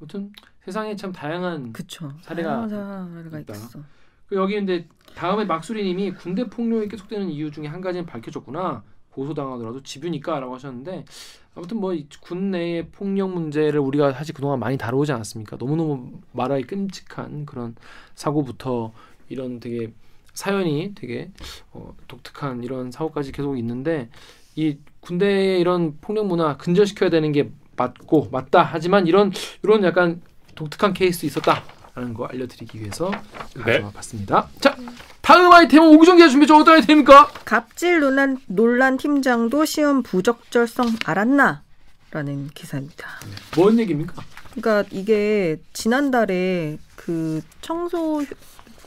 아무튼 0.00 0.32
세상에 0.64 0.96
참 0.96 1.12
다양한 1.12 1.72
그쵸. 1.72 2.12
사례가 2.22 2.66
다양한 2.68 3.12
사례가 3.14 3.40
있다. 3.40 3.54
있어. 3.54 3.80
그 4.26 4.36
여기 4.36 4.54
근데 4.54 4.86
다음에 5.14 5.44
막수리님이 5.44 6.12
군대 6.12 6.44
폭력이 6.48 6.88
계속되는 6.88 7.30
이유 7.30 7.50
중에 7.50 7.66
한 7.66 7.80
가지는 7.80 8.06
밝혀졌구나. 8.06 8.82
고소당하더라도 9.10 9.82
집유니까라고 9.82 10.54
하셨는데 10.54 11.06
아무튼 11.54 11.78
뭐 11.80 11.94
군 12.20 12.50
내의 12.50 12.88
폭력 12.90 13.30
문제를 13.32 13.80
우리가 13.80 14.12
사실 14.12 14.34
그동안 14.34 14.58
많이 14.60 14.76
다루지 14.76 15.10
않았습니까? 15.12 15.56
너무너무 15.56 16.20
말하기 16.32 16.64
끔찍한 16.64 17.46
그런 17.46 17.74
사고부터 18.14 18.92
이런 19.30 19.58
되게 19.58 19.92
사연이 20.34 20.92
되게 20.94 21.30
어, 21.72 21.94
독특한 22.08 22.62
이런 22.62 22.90
사고까지 22.90 23.32
계속 23.32 23.56
있는데 23.58 24.10
이 24.54 24.76
군대의 25.00 25.60
이런 25.60 25.96
폭력 26.02 26.26
문화 26.26 26.58
근절시켜야 26.58 27.08
되는 27.08 27.32
게 27.32 27.50
맞고 27.76 28.28
맞다. 28.30 28.62
하지만 28.62 29.06
이런 29.06 29.32
이런 29.62 29.82
약간 29.82 30.20
독특한 30.54 30.92
케이스 30.92 31.24
있었다 31.24 31.62
라는 31.96 32.12
거 32.12 32.26
알려드리기 32.26 32.78
위해서 32.78 33.10
네. 33.56 33.62
가져와 33.62 33.90
봤습니다. 33.90 34.48
자 34.60 34.76
다음 35.22 35.50
아이템은 35.50 35.88
오구정 35.94 36.18
기자 36.18 36.28
준비했죠. 36.28 36.56
어떤 36.56 36.74
아이템입니까? 36.74 37.28
갑질 37.46 38.00
논란, 38.00 38.38
논란 38.46 38.98
팀장도 38.98 39.64
시험 39.64 40.02
부적절성 40.02 40.88
알았나? 41.06 41.62
라는 42.10 42.48
기사입니다. 42.48 43.08
뭔 43.56 43.78
얘기입니까? 43.78 44.22
그러니까 44.54 44.88
이게 44.92 45.56
지난달에 45.72 46.76
그 46.96 47.40
청소 47.62 48.22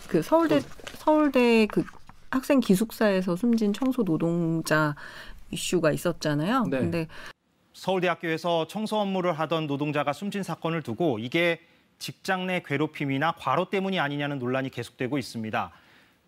그 0.08 0.22
서울대 0.22 0.62
서울대 1.00 1.66
그 1.66 1.84
학생 2.30 2.60
기숙사에서 2.60 3.36
숨진 3.36 3.74
청소 3.74 4.04
노동자 4.04 4.96
이슈가 5.50 5.92
있었잖아요. 5.92 6.66
네. 6.70 6.78
근데 6.78 7.08
서울대학교에서 7.74 8.68
청소 8.68 8.98
업무를 8.98 9.34
하던 9.34 9.66
노동자가 9.66 10.14
숨진 10.14 10.44
사건을 10.44 10.84
두고 10.84 11.18
이게 11.18 11.60
직장 12.00 12.48
내 12.48 12.64
괴롭힘이나 12.66 13.34
과로 13.34 13.70
때문이 13.70 14.00
아니냐는 14.00 14.40
논란이 14.40 14.70
계속되고 14.72 15.18
있습니다. 15.18 15.72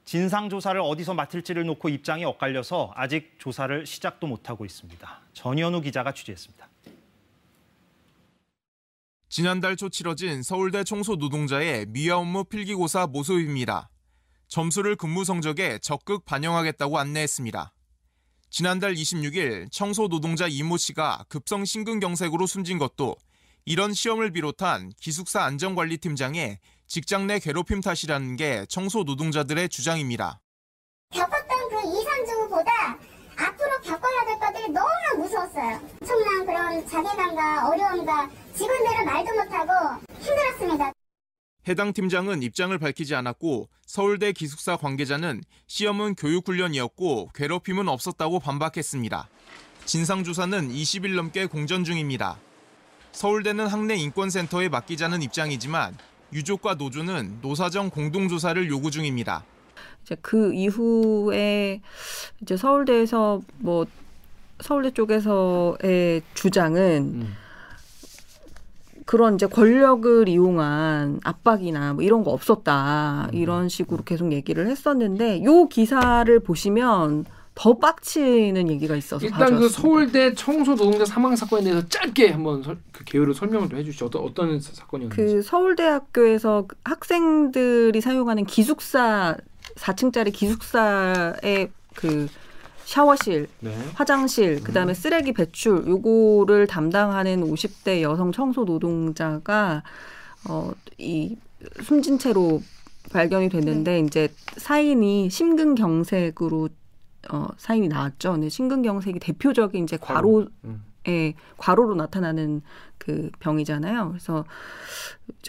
진상 0.03 0.49
조사를 0.49 0.79
어디서 0.81 1.13
맡을지를 1.13 1.65
놓고 1.65 1.89
입장이 1.89 2.25
엇갈려서 2.25 2.91
아직 2.95 3.35
조사를 3.39 3.85
시작도 3.85 4.27
못하고 4.27 4.65
있습니다. 4.65 5.21
전현우 5.33 5.81
기자가 5.81 6.13
취재했습니다. 6.13 6.69
지난달 9.29 9.77
초 9.77 9.87
치러진 9.87 10.43
서울대 10.43 10.83
청소 10.83 11.15
노동자의 11.15 11.85
미화 11.85 12.17
업무 12.17 12.43
필기고사 12.43 13.07
모습입니다. 13.07 13.89
점수를 14.49 14.97
근무 14.97 15.23
성적에 15.23 15.79
적극 15.79 16.25
반영하겠다고 16.25 16.97
안내했습니다. 16.97 17.71
지난달 18.49 18.93
26일 18.95 19.71
청소 19.71 20.09
노동자 20.09 20.47
이모 20.47 20.75
씨가 20.75 21.23
급성 21.29 21.63
심근경색으로 21.63 22.45
숨진 22.45 22.77
것도 22.77 23.15
이런 23.65 23.93
시험을 23.93 24.31
비롯한 24.31 24.91
기숙사 24.99 25.43
안전관리팀장의 25.43 26.59
직장 26.87 27.27
내 27.27 27.39
괴롭힘 27.39 27.81
탓이라는 27.81 28.35
게 28.35 28.65
청소 28.67 29.03
노동자들의 29.03 29.69
주장입니다. 29.69 30.41
겪었던 31.13 31.69
그 31.69 31.77
이상주보다 31.77 32.71
앞으로 33.37 33.81
겪어야 33.83 34.25
될 34.25 34.39
것들이 34.39 34.63
너무나 34.71 35.13
무서웠어요. 35.17 35.79
엄청난 36.01 36.45
그런 36.45 36.87
자괴감과 36.87 37.69
어려움과 37.69 38.29
직원들을 38.55 39.05
말도 39.05 39.33
못하고 39.33 40.05
힘들었습니다. 40.19 40.91
해당 41.67 41.93
팀장은 41.93 42.41
입장을 42.41 42.75
밝히지 42.77 43.13
않았고 43.13 43.69
서울대 43.85 44.31
기숙사 44.31 44.77
관계자는 44.77 45.43
시험은 45.67 46.15
교육훈련이었고 46.15 47.29
괴롭힘은 47.35 47.87
없었다고 47.87 48.39
반박했습니다. 48.39 49.29
진상조사는 49.85 50.69
20일 50.69 51.15
넘게 51.15 51.45
공전 51.45 51.83
중입니다. 51.83 52.39
서울대는 53.11 53.67
학내 53.67 53.95
인권센터에 53.95 54.69
맡기자는 54.69 55.21
입장이지만 55.21 55.97
유족과 56.33 56.75
노조는 56.75 57.39
노사정 57.41 57.89
공동조사를 57.89 58.69
요구 58.69 58.89
중입니다. 58.89 59.43
이제 60.03 60.15
그 60.21 60.53
이후에 60.53 61.81
이제 62.41 62.57
서울대에서 62.57 63.41
뭐 63.57 63.85
서울대 64.61 64.91
쪽에서의 64.91 66.21
주장은 66.33 67.11
음. 67.15 67.35
그런 69.05 69.35
이제 69.35 69.45
권력을 69.45 70.29
이용한 70.29 71.19
압박이나 71.23 71.93
뭐 71.93 72.03
이런 72.03 72.23
거 72.23 72.31
없었다 72.31 73.29
음. 73.31 73.37
이런 73.37 73.67
식으로 73.67 74.03
계속 74.03 74.31
얘기를 74.31 74.67
했었는데 74.67 75.43
요 75.43 75.67
기사를 75.67 76.39
보시면 76.39 77.25
더 77.61 77.77
빡치는 77.77 78.69
얘기가 78.69 78.95
있어서 78.95 79.23
일단 79.23 79.39
그 79.39 79.45
가져왔습니다. 79.53 79.81
서울대 79.81 80.33
청소 80.33 80.75
노동자 80.75 81.05
사망 81.05 81.35
사건에 81.35 81.63
대해서 81.65 81.87
짧게 81.87 82.29
한번 82.31 82.63
설, 82.63 82.79
그 82.91 83.03
개요를 83.03 83.35
설명을 83.35 83.69
좀 83.69 83.77
해주시죠. 83.77 84.07
어떤 84.07 84.23
어떤 84.23 84.59
사- 84.59 84.73
사건이었는지. 84.73 85.15
그 85.15 85.41
서울대학교에서 85.43 86.65
그 86.67 86.75
학생들이 86.83 88.01
사용하는 88.01 88.45
기숙사 88.45 89.37
4층짜리 89.75 90.33
기숙사의 90.33 91.69
그 91.93 92.27
샤워실, 92.85 93.47
네. 93.59 93.77
화장실, 93.93 94.63
그다음에 94.63 94.95
쓰레기 94.95 95.31
배출 95.31 95.85
요거를 95.87 96.65
담당하는 96.65 97.41
50대 97.43 98.01
여성 98.01 98.31
청소 98.31 98.63
노동자가 98.63 99.83
어이 100.49 101.37
숨진 101.83 102.17
채로 102.17 102.63
발견이 103.11 103.49
됐는데 103.49 103.99
이제 103.99 104.29
사인이 104.57 105.29
심근경색으로 105.29 106.69
어 107.29 107.47
사인이 107.57 107.87
나왔죠. 107.87 108.33
근데 108.33 108.49
심근경색이 108.49 109.19
대표적인 109.19 109.83
이제 109.83 109.97
과로 109.97 110.47
음. 110.65 110.83
에 111.07 111.33
과로로 111.57 111.95
나타나는 111.95 112.61
그 112.97 113.31
병이잖아요. 113.39 114.09
그래서 114.09 114.45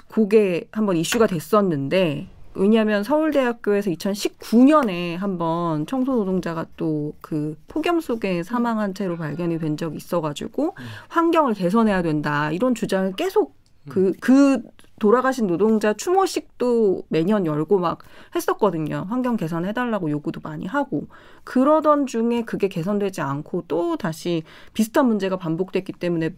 그게 0.09 0.67
한번 0.73 0.97
이슈가 0.97 1.27
됐었는데 1.27 2.29
왜냐하면 2.55 3.03
서울대학교에서 3.03 3.91
2019년에 3.91 5.17
한번 5.17 5.87
청소 5.87 6.15
노동자가 6.15 6.67
또 6.77 7.13
그 7.21 7.57
폭염 7.67 8.01
속에 8.01 8.43
사망한 8.43 8.95
채로 8.95 9.17
발견이 9.17 9.59
된 9.59 9.77
적이 9.77 9.97
있어가지고 9.97 10.75
환경을 11.09 11.55
개선해야 11.55 12.03
된다 12.03 12.51
이런 12.53 12.75
주장을 12.75 13.13
계속 13.13 13.55
그 13.89 14.13
그 14.21 14.63
돌아가신 15.03 15.49
노동자 15.49 15.95
추모식도 15.95 17.07
매년 17.09 17.45
열고 17.45 17.81
막 17.81 17.99
했었거든요. 18.37 19.05
환경 19.09 19.37
개선해달라고 19.37 20.11
요구도 20.11 20.41
많이 20.45 20.65
하고 20.65 21.09
그러던 21.43 22.07
중에 22.07 22.43
그게 22.43 22.69
개선되지 22.69 23.21
않고 23.21 23.65
또 23.67 23.97
다시 23.97 24.45
비슷한 24.75 25.09
문제가 25.09 25.37
반복됐기 25.37 25.95
때문에 25.95 26.37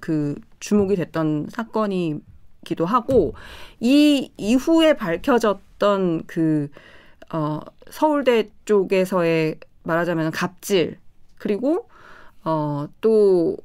그 0.00 0.34
주목이 0.58 0.94
됐던 0.96 1.46
사건이기도 1.48 2.84
하고 2.84 3.32
이 3.80 4.30
이후에 4.36 4.92
밝혀졌던 4.92 6.24
그 6.26 6.68
어, 7.32 7.60
서울대 7.88 8.50
쪽에서의 8.66 9.58
말하자면 9.84 10.32
갑질 10.32 10.98
그리고 11.38 11.88
어 12.44 12.88
또 13.00 13.56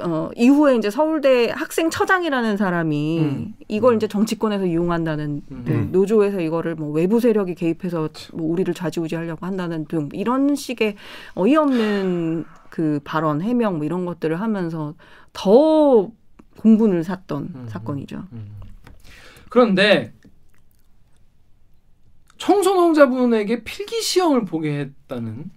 어, 0.00 0.30
이후에 0.36 0.76
이제 0.76 0.90
서울대 0.90 1.50
학생처장이라는 1.50 2.56
사람이 2.56 3.20
음. 3.20 3.54
이걸 3.68 3.96
이제 3.96 4.06
정치권에서 4.08 4.66
이용한다는 4.66 5.42
음. 5.50 5.64
등 5.64 5.92
노조에서 5.92 6.40
이거를 6.40 6.74
뭐 6.74 6.90
외부 6.90 7.20
세력이 7.20 7.54
개입해서 7.54 8.08
뭐 8.32 8.50
우리를 8.50 8.72
좌지우지하려고 8.74 9.46
한다는 9.46 9.84
등 9.86 10.08
이런 10.12 10.54
식의 10.54 10.96
어이없는 11.34 12.44
그 12.70 13.00
발언 13.04 13.40
해명 13.40 13.76
뭐 13.76 13.84
이런 13.84 14.04
것들을 14.04 14.40
하면서 14.40 14.94
더 15.32 16.10
공분을 16.58 17.04
샀던 17.04 17.52
음. 17.54 17.66
사건이죠. 17.68 18.24
음. 18.32 18.58
그런데 19.48 20.12
청소 22.36 22.74
노동자분에게 22.74 23.64
필기 23.64 24.00
시험을 24.00 24.44
보게 24.44 24.78
했다는 24.80 25.50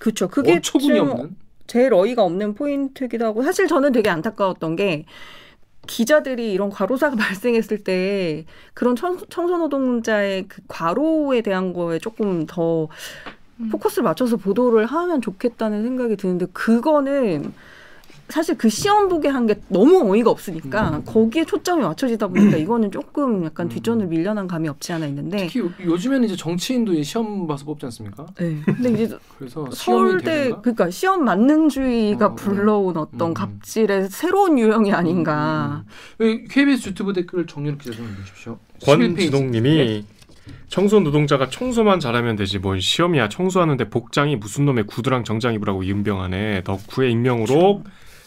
그렇죠. 0.00 0.28
그게 0.28 0.56
어처구니 0.56 0.96
좀 0.96 1.10
없는 1.10 1.36
제일 1.70 1.94
어이가 1.94 2.24
없는 2.24 2.54
포인트기도 2.54 3.24
하고 3.24 3.44
사실 3.44 3.68
저는 3.68 3.92
되게 3.92 4.10
안타까웠던 4.10 4.74
게 4.74 5.04
기자들이 5.86 6.52
이런 6.52 6.68
과로사가 6.68 7.14
발생했을 7.14 7.84
때 7.84 8.44
그런 8.74 8.96
청소, 8.96 9.24
청소 9.26 9.56
노동자의 9.56 10.48
그 10.48 10.62
과로에 10.66 11.42
대한 11.42 11.72
거에 11.72 12.00
조금 12.00 12.44
더 12.46 12.88
음. 13.60 13.68
포커스를 13.70 14.02
맞춰서 14.02 14.36
보도를 14.36 14.84
하면 14.86 15.20
좋겠다는 15.20 15.84
생각이 15.84 16.16
드는데 16.16 16.46
그거는 16.52 17.52
사실 18.30 18.56
그 18.56 18.68
시험 18.68 19.08
보게 19.08 19.28
한 19.28 19.46
게 19.46 19.60
너무 19.68 20.10
어이가 20.12 20.30
없으니까 20.30 20.90
음. 20.98 21.02
거기에 21.04 21.44
초점이 21.44 21.82
맞춰지다 21.82 22.28
보니까 22.28 22.56
이거는 22.58 22.90
조금 22.92 23.44
약간 23.44 23.66
음. 23.66 23.68
뒷전을 23.70 24.06
밀려난 24.06 24.46
감이 24.46 24.68
없지 24.68 24.92
않아 24.92 25.06
있는데 25.06 25.38
특히 25.46 25.60
요- 25.60 25.70
요즘에는 25.82 26.24
이제 26.26 26.36
정치인도 26.36 27.02
시험 27.02 27.46
봐서 27.46 27.64
뽑지 27.64 27.86
않습니까? 27.86 28.26
네. 28.38 28.56
근데 28.64 28.90
이제 29.02 29.18
그래서 29.38 29.66
서울대? 29.72 30.50
그러니까 30.62 30.90
시험 30.90 31.24
만능주의가 31.24 32.26
어, 32.26 32.28
어. 32.30 32.34
불러온 32.34 32.96
어떤 32.96 33.30
음. 33.30 33.34
갑질의 33.34 34.08
새로운 34.10 34.58
유형이 34.58 34.92
아닌가. 34.92 35.84
음, 36.20 36.26
음. 36.26 36.44
KBS 36.48 36.90
유튜브 36.90 37.12
댓글 37.12 37.46
정연욱 37.46 37.78
기자 37.78 37.92
좀 37.92 38.06
보십시오. 38.18 38.58
11 38.80 39.14
페이지. 39.14 39.30
권진홍님이 39.30 39.76
네. 39.76 40.02
청소 40.68 41.00
노동자가 41.00 41.48
청소만 41.48 42.00
잘하면 42.00 42.36
되지 42.36 42.58
뭔 42.58 42.80
시험이야 42.80 43.28
청소하는데 43.28 43.88
복장이 43.90 44.36
무슨 44.36 44.64
놈의 44.66 44.84
구두랑 44.86 45.24
정장 45.24 45.54
입으라고 45.54 45.82
염병하네 45.82 46.62
덕후의 46.64 47.12
익명으로 47.12 47.82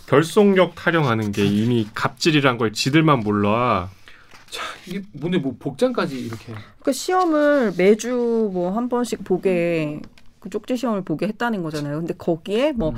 결속력 0.08 0.76
타령하는 0.76 1.32
게 1.32 1.46
이미 1.46 1.88
갑질이란 1.94 2.58
걸 2.58 2.74
지들만 2.74 3.22
몰라 3.22 3.90
이게 4.88 5.02
뭔데 5.14 5.38
뭐 5.40 5.56
복장까지 5.58 6.20
이렇게 6.20 6.54
그 6.84 6.92
시험을 6.92 7.74
매주 7.78 8.50
뭐 8.54 8.72
한 8.72 8.90
번씩 8.90 9.24
보게 9.24 10.02
그 10.40 10.50
쪽지 10.50 10.76
시험을 10.76 11.04
보게 11.04 11.28
했다는 11.28 11.64
거잖아요. 11.64 12.00
근데 12.00 12.14
거기에 12.14 12.74
뭐 12.74 12.90
음. 12.90 12.96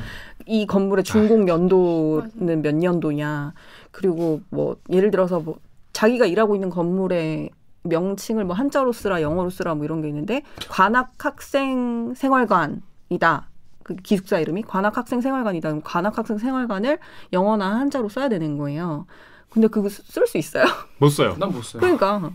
이 0.48 0.66
건물의 0.66 1.04
준공 1.04 1.48
연도는 1.48 2.64
몇 2.64 2.74
년도냐. 2.74 3.54
그리고 3.92 4.42
뭐 4.50 4.78
예를 4.92 5.12
들어서 5.12 5.40
뭐 5.40 5.60
자기가 5.94 6.26
일하고 6.26 6.56
있는 6.56 6.72
건물의 6.72 7.52
명칭을 7.84 8.46
뭐 8.46 8.56
한자로 8.56 8.92
쓰라 8.92 9.22
영어로 9.22 9.52
쓰라 9.52 9.76
뭐 9.76 9.86
이런 9.86 10.02
게 10.02 10.08
있는데 10.08 10.42
관악 10.70 11.24
학생 11.24 12.16
생활관이다. 12.16 13.50
그 13.86 13.96
기숙사 13.98 14.40
이름이 14.40 14.64
관악학생생활관이다. 14.64 15.70
그럼 15.70 15.82
관악학생생활관을 15.84 16.98
영어나 17.34 17.76
한자로 17.80 18.10
써야 18.10 18.30
되는 18.30 18.58
거예요. 18.58 19.06
근데 19.52 19.68
그거 19.68 19.90
쓸 19.90 20.26
수 20.26 20.40
있어요? 20.40 20.66
못 21.00 21.10
써요. 21.10 21.36
난 21.38 21.52
못 21.52 21.62
써요. 21.64 21.80
그러니까 21.82 22.32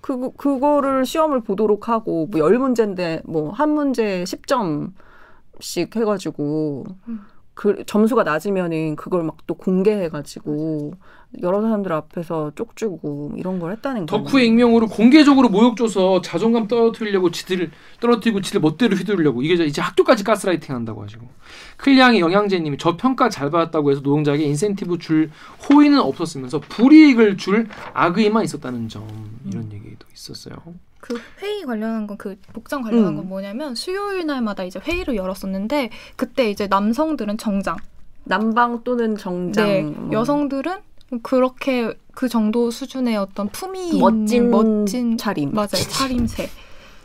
그 0.00 0.32
그거를 0.36 1.04
시험을 1.04 1.40
보도록 1.42 1.88
하고 1.90 2.26
뭐 2.26 2.40
열 2.40 2.58
문제인데 2.58 3.20
뭐 3.26 3.52
한 3.52 3.70
문제 3.70 4.24
10점씩 4.24 5.94
해가지고 5.94 6.84
그 7.54 7.84
점수가 7.86 8.24
낮으면은 8.24 8.96
그걸 8.96 9.22
막 9.22 9.34
또 9.46 9.54
공개해가지고 9.54 10.94
여러 11.42 11.60
사람들 11.60 11.92
앞에서 11.92 12.52
쪽주고 12.54 13.32
이런 13.36 13.58
걸 13.58 13.72
했다는 13.72 14.06
거예요. 14.06 14.24
덕후의 14.24 14.46
익명으로 14.46 14.86
공개적으로 14.86 15.48
모욕 15.48 15.76
줘서 15.76 16.20
자존감 16.22 16.66
떨어뜨리려고 16.68 17.30
지들 17.30 17.70
떨어뜨리고 18.00 18.40
지들 18.40 18.60
멋대로 18.60 18.96
휘두르려고 18.96 19.42
이게 19.42 19.62
이제 19.64 19.82
학교까지 19.82 20.24
가스라이팅 20.24 20.74
한다고 20.74 21.02
하시고 21.02 21.26
클리앙의 21.76 22.20
영양제님이 22.20 22.78
저 22.78 22.96
평가 22.96 23.28
잘 23.28 23.50
받았다고 23.50 23.90
해서 23.90 24.00
노동자에게 24.00 24.44
인센티브 24.44 24.98
줄 24.98 25.30
호의는 25.68 25.98
없었으면서 26.00 26.60
불이익을 26.60 27.36
줄 27.36 27.68
악의만 27.92 28.44
있었다는 28.44 28.88
점 28.88 29.06
이런 29.50 29.70
얘기도 29.72 30.06
있었어요. 30.14 30.54
그 31.04 31.20
회의 31.42 31.62
관련한 31.64 32.06
건 32.06 32.16
그 32.16 32.36
복장 32.54 32.80
관련한 32.80 33.12
음. 33.12 33.16
건 33.16 33.28
뭐냐면 33.28 33.74
수요일 33.74 34.24
날마다 34.26 34.64
이제 34.64 34.80
회의를 34.80 35.16
열었었는데 35.16 35.90
그때 36.16 36.48
이제 36.48 36.66
남성들은 36.66 37.36
정장, 37.36 37.76
남방 38.24 38.82
또는 38.84 39.16
정장 39.16 39.66
네, 39.66 39.82
뭐 39.82 40.12
여성들은 40.12 40.78
그렇게 41.22 41.92
그 42.14 42.28
정도 42.28 42.70
수준의 42.70 43.16
어떤 43.16 43.48
품위 43.48 43.98
멋진 43.98 44.50
멋진 44.50 45.18
차림 45.18 45.52
맞아요 45.52 45.82
차림새. 45.90 46.48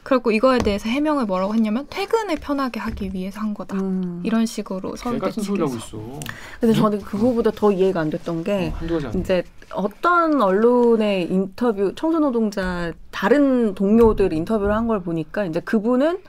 그리고 0.04 0.32
이거에 0.32 0.58
대해서 0.60 0.88
해명을 0.90 1.26
뭐라고 1.26 1.54
했냐면 1.54 1.86
퇴근을 1.90 2.38
편하게 2.38 2.80
하기 2.80 3.12
위해서 3.14 3.40
한 3.42 3.54
거다. 3.54 3.78
음. 3.78 4.22
이런 4.24 4.46
식으로 4.46 4.92
개 4.92 4.98
서울대 4.98 5.20
같은 5.28 5.44
소리 5.44 5.62
하고 5.62 5.72
측에서 5.74 5.98
있어. 5.98 6.20
근데 6.60 6.74
저는 6.74 7.02
그거보다 7.02 7.52
더 7.52 7.72
이해가 7.72 8.00
안 8.00 8.10
됐던 8.10 8.44
게 8.44 8.74
어, 8.82 9.12
이제 9.20 9.44
어떤 9.72 10.42
언론의 10.42 11.32
인터뷰 11.32 11.94
청소노동자 11.96 12.94
다른 13.12 13.76
동료들 13.76 14.34
인터뷰를 14.34 14.74
한 14.74 14.88
걸 14.88 15.02
보니까 15.02 15.46
이제 15.46 15.60
그분은 15.60 16.20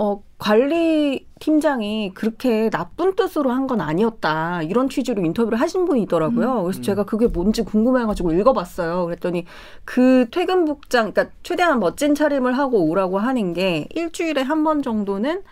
어 0.00 0.22
관리 0.38 1.26
팀장이 1.40 2.12
그렇게 2.14 2.70
나쁜 2.70 3.16
뜻으로 3.16 3.50
한 3.50 3.66
건 3.66 3.80
아니었다 3.80 4.62
이런 4.62 4.88
취지로 4.88 5.24
인터뷰를 5.24 5.60
하신 5.60 5.84
분이 5.86 6.02
있더라고요. 6.02 6.62
그래서 6.62 6.78
음. 6.78 6.82
제가 6.82 7.04
그게 7.04 7.26
뭔지 7.26 7.62
궁금해가지고 7.62 8.32
읽어봤어요. 8.32 9.04
그랬더니 9.06 9.44
그 9.84 10.26
퇴근 10.30 10.64
복장, 10.64 11.12
그러니까 11.12 11.34
최대한 11.42 11.80
멋진 11.80 12.14
차림을 12.14 12.56
하고 12.56 12.84
오라고 12.88 13.18
하는 13.18 13.52
게 13.54 13.86
일주일에 13.94 14.42
한 14.42 14.62
번 14.64 14.82
정도는 14.82 15.42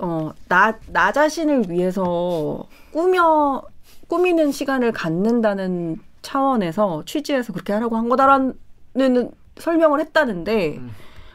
어 0.00 0.32
나 0.48 0.74
나 0.92 1.12
자신을 1.12 1.64
위해서 1.70 2.64
꾸며 2.92 3.62
꾸미는 4.08 4.52
시간을 4.52 4.92
갖는다는 4.92 5.96
차원에서 6.22 7.04
취지에서 7.06 7.52
그렇게 7.52 7.72
하라고 7.72 7.96
한 7.96 8.08
거다라는 8.08 9.30
설명을 9.56 10.00
했다는데 10.00 10.76
음. 10.78 10.90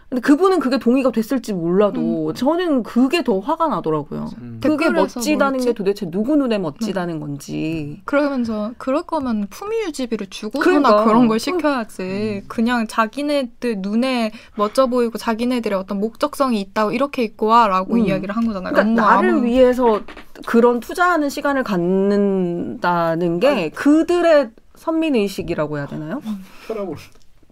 근데 0.10 0.22
그분은 0.22 0.60
그게 0.60 0.78
동의가 0.80 1.12
됐을지 1.12 1.52
몰라도 1.52 2.32
저는 2.34 2.84
그게 2.84 3.26
더 3.26 3.40
화가 3.40 3.68
나더라고요. 3.68 4.30
음. 4.38 4.60
그게 4.64 4.90
멋지다는? 4.90 5.60
게 5.60 5.74
도대체 5.74 6.10
누구 6.10 6.38
눈에 6.38 6.58
멋지다는 6.58 7.20
건지. 7.20 8.02
그러면서 8.06 8.72
그럴 8.78 9.04
거면 9.04 9.48
품위 9.50 9.82
유지비를 9.84 10.28
주고서나 10.28 10.64
그러니까. 10.80 11.04
그런 11.04 11.28
걸 11.28 11.40
시켜야지. 11.40 12.44
그냥 12.48 12.88
자기네들 12.88 13.80
눈에 13.82 14.32
멋져 14.56 14.88
보이고 14.88 15.18
자기네들의 15.18 15.78
어떤 15.78 16.00
목적성이 16.00 16.62
있다고 16.62 16.94
이렇게 16.94 17.24
입고 17.24 17.48
와라고 17.48 17.96
음. 17.96 18.00
이야기를 18.00 18.34
한 18.34 18.48
거잖아요. 18.48 18.72
그러니까 18.74 19.02
나를 19.02 19.32
아무- 19.32 19.44
위해서 19.44 20.00
그런 20.46 20.80
투자하는 20.80 21.28
시간을 21.30 21.64
갖는다는 21.66 23.42
게 23.42 23.70
그들의 23.72 24.52
선민 24.76 25.16
의식이라고 25.16 25.78
해야 25.80 25.86
되나요? 25.86 26.22
혈압으로. 26.68 26.96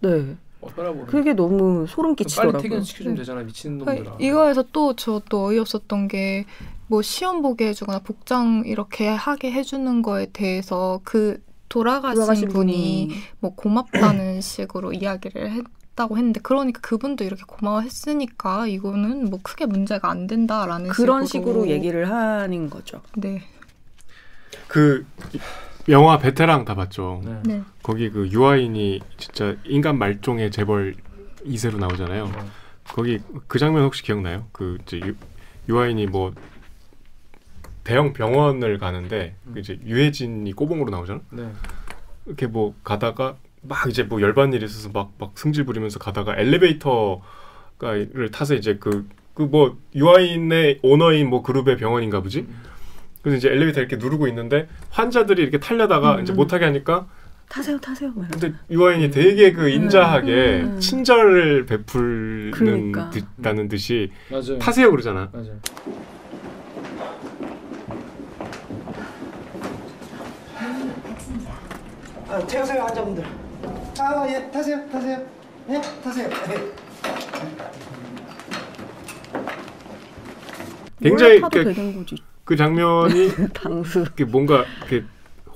네. 0.02 0.38
어, 0.66 0.70
혈압으로. 0.76 1.06
그게 1.06 1.34
너무 1.34 1.86
소름 1.88 2.16
빨리 2.16 2.24
끼치더라고요. 2.26 2.62
퇴근시켜주면 2.62 3.16
되잖아 3.18 3.44
미친 3.44 3.78
놈들아. 3.78 3.96
그러니까 3.96 4.18
이거에서 4.20 4.64
또 4.72 4.94
저 4.96 5.22
또 5.30 5.46
어이없었던 5.46 6.08
게 6.08 6.46
뭐 6.88 7.02
시험 7.02 7.42
보게 7.42 7.68
해주거나 7.70 8.00
복장 8.00 8.64
이렇게 8.66 9.08
하게 9.08 9.52
해주는 9.52 10.02
거에 10.04 10.28
대해서 10.32 11.02
그 11.04 11.42
돌아가신, 11.68 12.16
돌아가신 12.16 12.48
분이 12.50 13.08
분이 13.08 13.10
뭐 13.40 13.56
고맙다는 13.56 14.42
식으로 14.42 14.94
이야기를 14.94 15.52
했 15.52 15.64
다고 15.96 16.18
했는데 16.18 16.42
그러니까 16.44 16.82
그분도 16.82 17.24
이렇게 17.24 17.44
고마워했으니까 17.48 18.68
이거는 18.68 19.30
뭐 19.30 19.40
크게 19.42 19.66
문제가 19.66 20.10
안 20.12 20.28
된다라는 20.28 20.90
그런 20.90 21.26
식으로, 21.26 21.62
식으로 21.62 21.68
얘기를 21.70 22.10
하는 22.10 22.70
거죠. 22.70 23.02
네. 23.16 23.42
그 24.68 25.06
영화 25.90 26.18
베테랑 26.18 26.66
다 26.66 26.76
봤죠. 26.76 27.22
네. 27.24 27.40
네. 27.44 27.62
거기 27.84 28.10
그 28.10 28.28
유아인이 28.30 29.02
진짜 29.18 29.56
인간 29.66 29.98
말종의 29.98 30.52
재벌 30.52 30.96
2세로 31.46 31.78
나오잖아요. 31.78 32.24
어. 32.26 32.52
거기 32.86 33.20
그 33.48 33.60
장면 33.60 33.84
혹시 33.84 34.02
기억나요? 34.04 34.48
그 34.52 34.78
이제 34.82 35.00
유, 35.00 35.16
유아인이 35.70 36.08
뭐 36.08 36.34
대형 37.84 38.14
병원을 38.14 38.80
가는데 38.80 39.36
그 39.54 39.60
이제 39.60 39.80
유해진이 39.86 40.54
꼬봉으로 40.54 40.90
나오잖아. 40.90 41.22
네. 41.32 41.52
이렇게 42.26 42.48
뭐 42.48 42.74
가다가 42.84 43.38
막 43.62 43.88
이제 43.90 44.04
뭐 44.04 44.22
열받는 44.22 44.56
일이 44.56 44.66
있어서 44.66 44.90
막 44.90 45.12
막 45.20 45.38
승질 45.38 45.66
부리면서 45.66 46.00
가다가 46.00 46.36
엘리베이터가를 46.38 48.32
타서 48.32 48.56
이제 48.56 48.78
그 48.78 49.08
그 49.36 49.44
뭐 49.44 49.78
유아인의 49.94 50.80
오너인 50.82 51.30
뭐 51.30 51.44
그룹의 51.44 51.78
병원인가 51.78 52.22
보지. 52.22 52.48
그래서 53.26 53.38
이제 53.38 53.50
엘리베이터 53.50 53.80
이렇게 53.80 53.96
누르고 53.96 54.28
있는데 54.28 54.68
환자들이 54.92 55.42
이렇게 55.42 55.60
타려다가 55.60 56.18
음. 56.18 56.22
이제 56.22 56.32
못하게 56.32 56.66
하니까 56.66 57.08
타세요, 57.50 57.80
타세요. 57.80 58.14
근데 58.14 58.54
유아인이 58.70 59.10
되게 59.10 59.52
그 59.52 59.68
인자하게 59.68 60.62
음. 60.64 60.80
친절을 60.80 61.66
베풀는 61.66 62.52
그러니까. 62.52 63.10
듯다는 63.10 63.68
듯이 63.68 64.12
맞아요. 64.30 64.60
타세요 64.60 64.92
그러잖아. 64.92 65.32
맞아요. 65.34 65.60
아, 72.30 72.40
태우세요 72.46 72.84
환자분들. 72.84 73.24
아, 74.02 74.28
예, 74.30 74.52
타세요, 74.52 74.88
타세요. 74.92 75.26
예, 75.70 75.82
타세요. 76.04 76.30
예. 76.30 76.76
굉장히 81.02 81.40
뭘 81.40 81.42
타도 81.42 81.64
그, 81.64 81.74
되는 81.74 81.98
거지. 81.98 82.35
그 82.46 82.56
장면이 82.56 83.32
방수. 83.54 84.06
뭔가 84.28 84.64
이렇게 84.88 85.04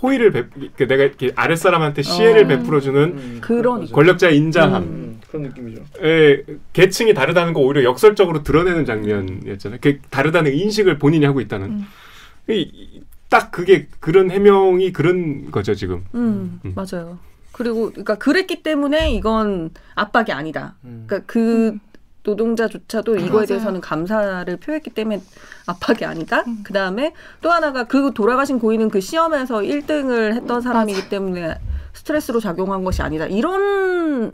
호의를 0.02 0.32
베, 0.32 0.46
이렇게 0.60 0.88
내가 0.88 1.04
이렇게 1.04 1.32
아랫사람한테 1.36 2.02
시혜를 2.02 2.46
어. 2.46 2.48
베풀어주는 2.48 3.02
음, 3.04 3.38
그런 3.42 3.80
맞아요. 3.82 3.92
권력자의 3.94 4.36
인자함. 4.38 4.84
음, 4.84 5.22
그런 5.30 5.44
느낌이죠. 5.44 5.84
의 6.00 6.44
계층이 6.74 7.14
다르다는 7.14 7.54
거 7.54 7.60
오히려 7.62 7.84
역설적으로 7.84 8.42
드러내는 8.44 8.86
장면이었잖아요. 8.86 9.80
그 9.82 10.00
다르다는 10.10 10.54
인식을 10.54 10.98
본인이 10.98 11.26
하고 11.26 11.42
있다는. 11.42 11.68
음. 11.70 11.86
이- 12.50 12.62
이- 12.74 13.02
딱 13.30 13.52
그게 13.52 13.88
그런 14.00 14.32
해명이 14.32 14.92
그런 14.92 15.52
거죠 15.52 15.76
지금. 15.76 16.04
음, 16.16 16.60
음. 16.66 16.74
맞아요. 16.76 17.20
그리고 17.52 17.90
그러니까 17.92 18.16
그랬기 18.16 18.64
때문에 18.64 19.12
이건 19.14 19.70
압박이 19.94 20.32
아니다. 20.32 20.76
음. 20.84 21.04
그러니까 21.06 21.32
그 21.32 21.78
노동자조차도 22.30 23.16
이거에 23.18 23.30
맞아요. 23.30 23.46
대해서는 23.46 23.82
감사를 23.82 24.58
표했기 24.58 24.92
때문에 24.92 25.22
압박이 25.66 26.06
아니다. 26.06 26.44
음. 26.48 26.62
그 26.64 26.74
다음에 26.74 27.14
또 27.42 27.52
하나가 27.52 27.86
그 27.86 28.12
돌아가신 28.14 28.60
고인은 28.60 28.90
그 28.90 29.02
시험에서 29.02 29.60
1등을 29.60 30.34
했던 30.36 30.62
사람이기 30.62 31.10
때문에 31.10 31.60
스트레스로 31.94 32.40
작용한 32.40 32.84
것이 32.84 33.02
아니다. 33.02 33.26
이런 33.26 34.32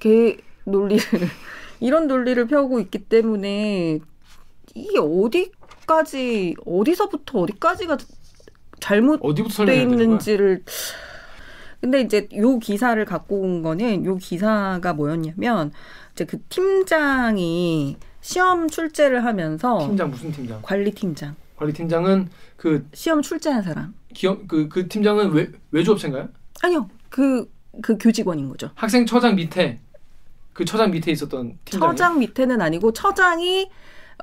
게 0.00 0.38
논리를 0.64 1.02
이런 1.80 2.06
논리를 2.06 2.44
펴고 2.46 2.80
있기 2.80 2.98
때문에 2.98 4.00
이게 4.74 4.98
어디까지 4.98 6.56
어디서부터 6.66 7.40
어디까지가 7.40 7.98
잘못 8.80 9.20
어디부터 9.22 9.48
돼 9.48 9.54
설명해야 9.54 9.80
되는 9.80 9.96
거야? 9.96 10.04
있는지를 10.04 10.64
근데 11.80 12.00
이제 12.00 12.28
요 12.36 12.58
기사를 12.58 13.04
갖고 13.04 13.42
온 13.42 13.62
거는 13.62 14.06
요 14.06 14.16
기사가 14.16 14.94
뭐였냐면 14.94 15.70
이제 16.14 16.24
그 16.24 16.38
팀장이 16.48 17.96
시험 18.20 18.68
출제를 18.68 19.24
하면서 19.24 19.78
팀장 19.80 20.10
무슨 20.10 20.30
팀장? 20.32 20.60
관리 20.62 20.90
팀장 20.92 21.34
관리 21.56 21.72
팀장은 21.72 22.28
그 22.56 22.86
시험 22.94 23.20
출제한 23.20 23.62
사람 23.62 23.94
기업 24.14 24.46
그그 24.46 24.88
팀장은 24.88 25.32
외 25.32 25.50
외주업체인가요? 25.72 26.28
아니요 26.62 26.88
그그 27.10 27.48
교직원인 27.98 28.48
거죠 28.48 28.70
학생 28.76 29.04
처장 29.04 29.34
밑에 29.34 29.80
그 30.52 30.64
처장 30.64 30.92
밑에 30.92 31.10
있었던 31.10 31.58
팀장. 31.64 31.90
처장 31.90 32.18
밑에는 32.20 32.60
아니고 32.62 32.92
처장이 32.92 33.68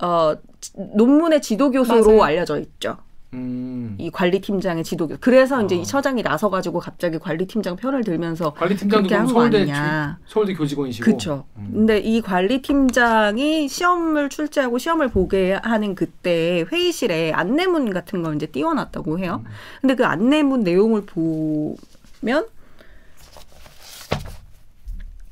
어 0.02 0.34
지- 0.62 0.72
논문의 0.96 1.42
지도 1.42 1.70
교수로 1.72 2.06
맞아요. 2.06 2.24
알려져 2.24 2.58
있죠 2.60 2.98
음. 3.34 3.96
이 3.98 4.10
관리팀장의 4.12 4.84
지도교 4.84 5.18
그래서 5.22 5.62
이제 5.64 5.76
아. 5.76 5.80
이 5.80 5.86
처장이 5.86 6.22
나서 6.22 6.50
가지고 6.50 6.80
갑자기 6.80 7.18
관리팀장 7.18 7.78
편을 7.78 8.04
들면서 8.04 8.52
관리 8.54 8.76
팀장도 8.76 9.08
그렇게 9.08 9.08
그럼 9.10 9.20
한거 9.28 9.40
서울대 9.40 9.58
아니냐 9.62 10.18
교- 10.22 10.30
서울대 10.30 10.54
교직원이시고. 10.54 11.06
그렇죠. 11.06 11.46
근데 11.56 12.00
이 12.00 12.22
관리팀장이 12.22 13.70
시험을 13.70 14.30
출제하고 14.30 14.78
시험을 14.78 15.08
보게 15.10 15.54
하는 15.54 15.96
그때 15.96 16.66
회의실에 16.72 17.32
안내문 17.32 17.94
같은 17.94 18.22
걸 18.22 18.36
이제 18.36 18.48
띄워놨다고 18.48 19.20
해요. 19.20 19.44
근데 19.80 19.96
그 19.96 20.06
안내문 20.06 20.62
내용을 20.64 21.06
보면 21.06 22.48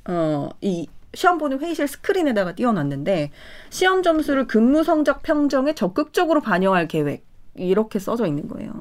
어이 0.07 0.87
시험 1.13 1.37
보는 1.37 1.59
회의실 1.59 1.87
스크린에다가 1.87 2.53
띄워놨는데 2.55 3.31
시험 3.69 4.03
점수를 4.03 4.47
근무 4.47 4.83
성적 4.83 5.21
평정에 5.23 5.73
적극적으로 5.73 6.39
반영할 6.39 6.87
계획 6.87 7.25
이렇게 7.67 7.99
써져 7.99 8.25
있는 8.25 8.47
거예요. 8.47 8.71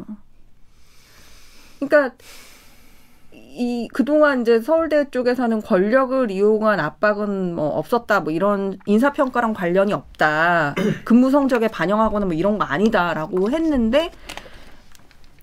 그러니까 1.80 2.14
이 3.32 3.88
그동안 3.92 4.42
이제 4.42 4.60
서울대 4.60 5.10
쪽에서는 5.10 5.62
권력을 5.62 6.30
이용한 6.30 6.80
압박은 6.80 7.54
뭐 7.54 7.68
없었다 7.70 8.20
뭐 8.20 8.32
이런 8.32 8.78
인사 8.86 9.12
평가랑 9.12 9.52
관련이 9.52 9.92
없다 9.92 10.74
근무 11.04 11.30
성적에 11.30 11.68
반영하거나 11.68 12.26
뭐 12.26 12.34
이런 12.34 12.58
거 12.58 12.64
아니다라고 12.64 13.50
했는데 13.50 14.10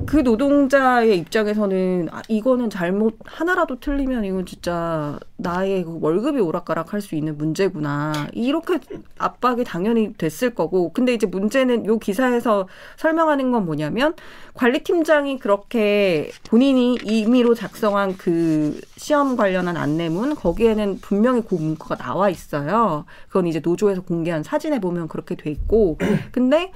그 0.05 0.17
노동자의 0.17 1.17
입장에서는 1.17 2.09
아, 2.11 2.21
이거는 2.27 2.69
잘못 2.69 3.17
하나라도 3.25 3.79
틀리면 3.79 4.25
이건 4.25 4.45
진짜 4.45 5.19
나의 5.37 5.83
그 5.83 5.97
월급이 6.01 6.39
오락가락할 6.39 7.01
수 7.01 7.15
있는 7.15 7.37
문제구나. 7.37 8.27
이렇게 8.33 8.79
압박이 9.17 9.63
당연히 9.63 10.13
됐을 10.13 10.53
거고. 10.55 10.91
근데 10.93 11.13
이제 11.13 11.27
문제는 11.27 11.85
요 11.85 11.99
기사에서 11.99 12.67
설명하는 12.97 13.51
건 13.51 13.65
뭐냐면 13.65 14.13
관리팀장이 14.53 15.39
그렇게 15.39 16.31
본인이 16.49 16.97
임의로 17.03 17.55
작성한 17.55 18.17
그 18.17 18.79
시험 18.97 19.35
관련한 19.35 19.77
안내문 19.77 20.35
거기에는 20.35 20.99
분명히 21.01 21.41
그 21.41 21.55
문구가 21.55 21.95
나와 21.97 22.29
있어요. 22.29 23.05
그건 23.27 23.47
이제 23.47 23.59
노조에서 23.63 24.01
공개한 24.01 24.43
사진에 24.43 24.79
보면 24.79 25.07
그렇게 25.07 25.35
돼 25.35 25.49
있고. 25.51 25.97
근데 26.31 26.71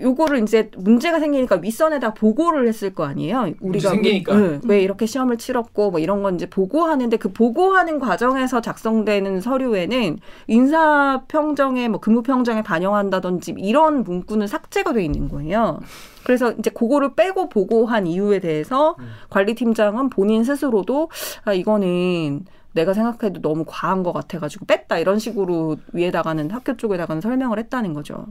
요거를 0.00 0.42
이제 0.42 0.70
문제가 0.76 1.20
생기니까 1.20 1.56
윗선에다 1.56 2.14
보고를 2.14 2.66
했을 2.68 2.94
거 2.94 3.04
아니에요. 3.04 3.50
우리가 3.60 3.90
생기니까. 3.90 4.34
왜, 4.34 4.38
응, 4.38 4.60
왜 4.64 4.82
이렇게 4.82 5.06
시험을 5.06 5.38
치렀고 5.38 5.90
뭐 5.90 6.00
이런 6.00 6.22
건 6.22 6.36
이제 6.36 6.48
보고하는데 6.48 7.16
그 7.16 7.32
보고하는 7.32 7.98
과정에서 7.98 8.60
작성되는 8.60 9.40
서류에는 9.40 10.18
인사 10.48 11.22
평정에 11.28 11.88
뭐 11.88 12.00
근무 12.00 12.22
평정에 12.22 12.62
반영한다든지 12.62 13.54
이런 13.58 14.04
문구는 14.04 14.46
삭제가 14.46 14.92
돼 14.92 15.04
있는 15.04 15.28
거예요. 15.28 15.80
그래서 16.24 16.52
이제 16.52 16.70
그거를 16.70 17.14
빼고 17.14 17.48
보고한 17.48 18.06
이유에 18.06 18.40
대해서 18.40 18.96
관리팀장은 19.30 20.10
본인 20.10 20.44
스스로도 20.44 21.10
아 21.44 21.52
이거는 21.52 22.44
내가 22.72 22.92
생각해도 22.94 23.40
너무 23.40 23.64
과한 23.66 24.02
것 24.02 24.12
같아가지고 24.12 24.66
뺐다 24.66 24.98
이런 24.98 25.18
식으로 25.18 25.76
위에다가는 25.92 26.50
학교 26.50 26.76
쪽에다가는 26.76 27.20
설명을 27.20 27.58
했다는 27.58 27.94
거죠. 27.94 28.26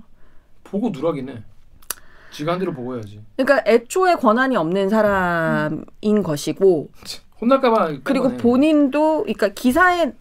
보고 0.63 0.89
누락이네. 0.89 1.43
지가 2.31 2.53
한 2.53 2.59
대로 2.59 2.73
보고해야지. 2.73 3.21
그러니까 3.37 3.69
애초에 3.69 4.15
권한이 4.15 4.55
없는 4.55 4.89
사람인 4.89 6.23
것이고 6.23 6.89
혼날까봐. 7.41 7.87
뺀 7.87 8.01
그리고. 8.03 8.29
본인도 8.37 9.23
그러니까 9.23 9.49
기사에 9.49 10.13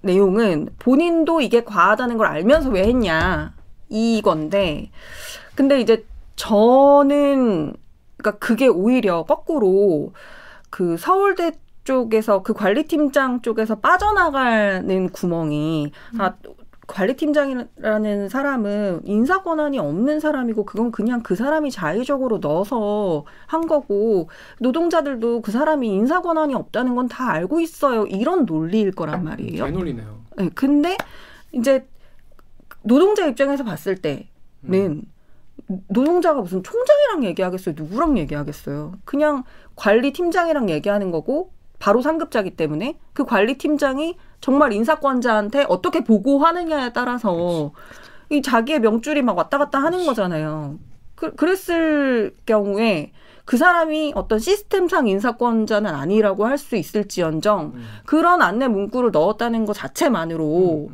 내용은 0.00 0.68
본인도 0.78 1.40
이게 1.40 1.64
과하다는 1.64 2.18
걸 2.18 2.26
알면서 2.26 2.70
왜 2.70 2.82
했냐 2.84 3.54
이건데 3.88 4.90
근데 5.54 5.80
이제 5.80 6.04
저는 6.36 7.74
그러니까 8.16 8.38
그게 8.38 8.66
오히려 8.66 9.22
거꾸로 9.24 10.12
그 10.70 10.96
서울대 10.98 11.52
쪽에서 11.84 12.42
그 12.42 12.54
관리팀장 12.54 13.42
쪽에서 13.42 13.76
빠져나가는 13.76 15.08
구멍이 15.10 15.92
아 16.18 16.34
관리팀장이라는 16.86 18.28
사람은 18.28 19.00
인사 19.04 19.42
권한이 19.42 19.78
없는 19.78 20.20
사람이고 20.20 20.64
그건 20.64 20.90
그냥 20.92 21.22
그 21.22 21.34
사람이 21.36 21.70
자의적으로 21.70 22.38
넣어서 22.38 23.24
한 23.46 23.66
거고 23.66 24.28
노동자들도 24.60 25.40
그 25.42 25.50
사람이 25.50 25.88
인사 25.88 26.20
권한이 26.20 26.54
없다는 26.54 26.94
건 26.94 27.08
다 27.08 27.30
알고 27.30 27.60
있어요. 27.60 28.06
이런 28.06 28.44
논리일 28.46 28.92
거란 28.92 29.24
말이에요. 29.24 29.64
개놀리네요. 29.66 30.20
네, 30.36 30.50
근데 30.54 30.96
이제 31.52 31.86
노동자 32.82 33.26
입장에서 33.26 33.62
봤을 33.64 33.96
때는 33.96 35.02
노동자가 35.88 36.40
무슨 36.40 36.62
총장이랑 36.62 37.24
얘기하겠어요? 37.24 37.74
누구랑 37.78 38.18
얘기하겠어요? 38.18 38.94
그냥 39.04 39.44
관리 39.76 40.12
팀장이랑 40.12 40.68
얘기하는 40.70 41.10
거고 41.10 41.50
바로 41.84 42.00
상급자기 42.00 42.56
때문에 42.56 42.96
그 43.12 43.26
관리팀장이 43.26 44.16
정말 44.40 44.72
인사권자한테 44.72 45.66
어떻게 45.68 46.02
보고하느냐에 46.02 46.94
따라서 46.94 47.72
이 48.30 48.40
자기의 48.40 48.80
명줄이 48.80 49.20
막 49.20 49.36
왔다 49.36 49.58
갔다 49.58 49.80
하는 49.80 50.06
거잖아요. 50.06 50.78
그, 51.14 51.34
그랬을 51.34 52.34
경우에 52.46 53.12
그 53.44 53.58
사람이 53.58 54.14
어떤 54.16 54.38
시스템상 54.38 55.08
인사권자는 55.08 55.94
아니라고 55.94 56.46
할 56.46 56.56
수 56.56 56.76
있을지언정 56.76 57.72
음. 57.74 57.84
그런 58.06 58.40
안내 58.40 58.66
문구를 58.66 59.10
넣었다는 59.10 59.66
것 59.66 59.74
자체만으로 59.74 60.88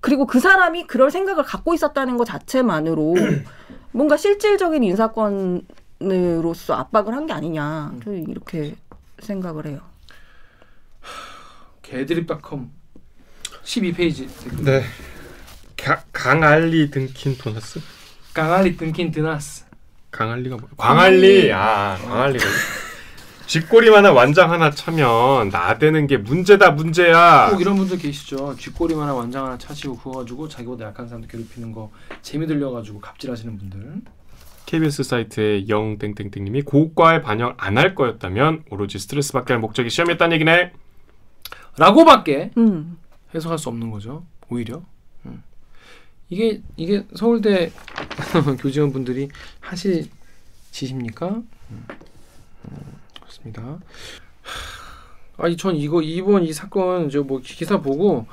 그리고 0.00 0.24
그 0.26 0.40
사람이 0.40 0.86
그럴 0.86 1.10
생각을 1.10 1.44
갖고 1.44 1.74
있었다는 1.74 2.16
것 2.16 2.24
자체만으로 2.24 3.12
뭔가 3.92 4.16
실질적인 4.16 4.82
인사권으로서 4.84 6.72
압박을 6.72 7.12
한 7.14 7.26
게 7.26 7.34
아니냐 7.34 7.92
저는 8.02 8.30
이렇게 8.30 8.74
생각을 9.18 9.66
해요. 9.66 9.80
개드립닷컴 11.84 12.70
12페이지 13.64 14.26
네. 14.64 14.82
가, 15.76 16.02
강알리 16.12 16.90
등킨 16.90 17.36
도나스? 17.36 17.80
강알리 18.32 18.76
등킨 18.76 19.10
드나스 19.10 19.64
강알리가 20.10 20.56
뭐야? 20.56 20.70
광알리. 20.76 21.52
아, 21.52 21.96
광알리가. 22.00 22.44
쥐꼬리만한 23.46 24.14
완장 24.14 24.50
하나 24.52 24.70
차면 24.70 25.48
나대는 25.50 26.06
게 26.06 26.16
문제다 26.16 26.70
문제야. 26.70 27.48
꼭 27.50 27.60
이런 27.60 27.74
분들 27.76 27.98
계시죠. 27.98 28.54
쥐꼬리만한 28.56 29.14
완장 29.14 29.44
하나 29.44 29.58
차시고 29.58 29.98
그거 29.98 30.18
가지고 30.20 30.48
자기보다 30.48 30.86
약한 30.86 31.08
사람들 31.08 31.28
괴롭히는 31.28 31.72
거 31.72 31.90
재미 32.22 32.46
들려가지고 32.46 33.00
갑질하시는 33.00 33.58
분들. 33.58 33.94
KBS 34.66 35.02
사이트의 35.02 35.68
영땡땡땡님이 35.68 36.62
고과에 36.62 37.20
반영 37.20 37.54
안 37.58 37.76
할 37.76 37.94
거였다면 37.96 38.62
오로지 38.70 38.98
스트레스 39.00 39.32
받게 39.32 39.52
할 39.52 39.60
목적이 39.60 39.90
시험이었다는 39.90 40.34
얘기네. 40.36 40.72
라고밖에 41.78 42.50
음. 42.56 42.98
해석할 43.34 43.58
수 43.58 43.68
없는 43.68 43.90
거죠. 43.90 44.24
오히려. 44.48 44.82
음. 45.26 45.42
이게 46.28 46.62
이게 46.76 47.04
서울대 47.14 47.70
교직원 48.60 48.92
분들이 48.92 49.28
하실 49.60 50.08
짓입니까? 50.70 51.28
음. 51.28 51.86
음, 52.66 52.76
그렇습니다. 53.20 53.62
하, 53.62 53.78
아니 55.44 55.56
전 55.56 55.74
이거 55.76 56.00
이번 56.02 56.44
이 56.44 56.52
사건 56.52 57.10
저 57.10 57.22
뭐 57.22 57.40
기사 57.42 57.80
보고 57.80 58.26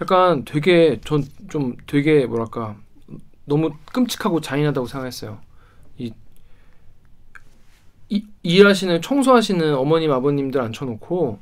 약간 0.00 0.44
되게 0.44 1.00
전 1.04 1.22
좀 1.48 1.76
되게 1.86 2.26
뭐랄까 2.26 2.76
너무 3.44 3.70
끔찍하고 3.92 4.40
잔인하다고 4.40 4.86
생각했어요. 4.86 5.40
이, 5.98 6.12
이 8.08 8.24
일하시는 8.42 9.02
청소하시는 9.02 9.74
어머님 9.74 10.12
아버님들 10.12 10.60
앉혀놓고 10.60 11.38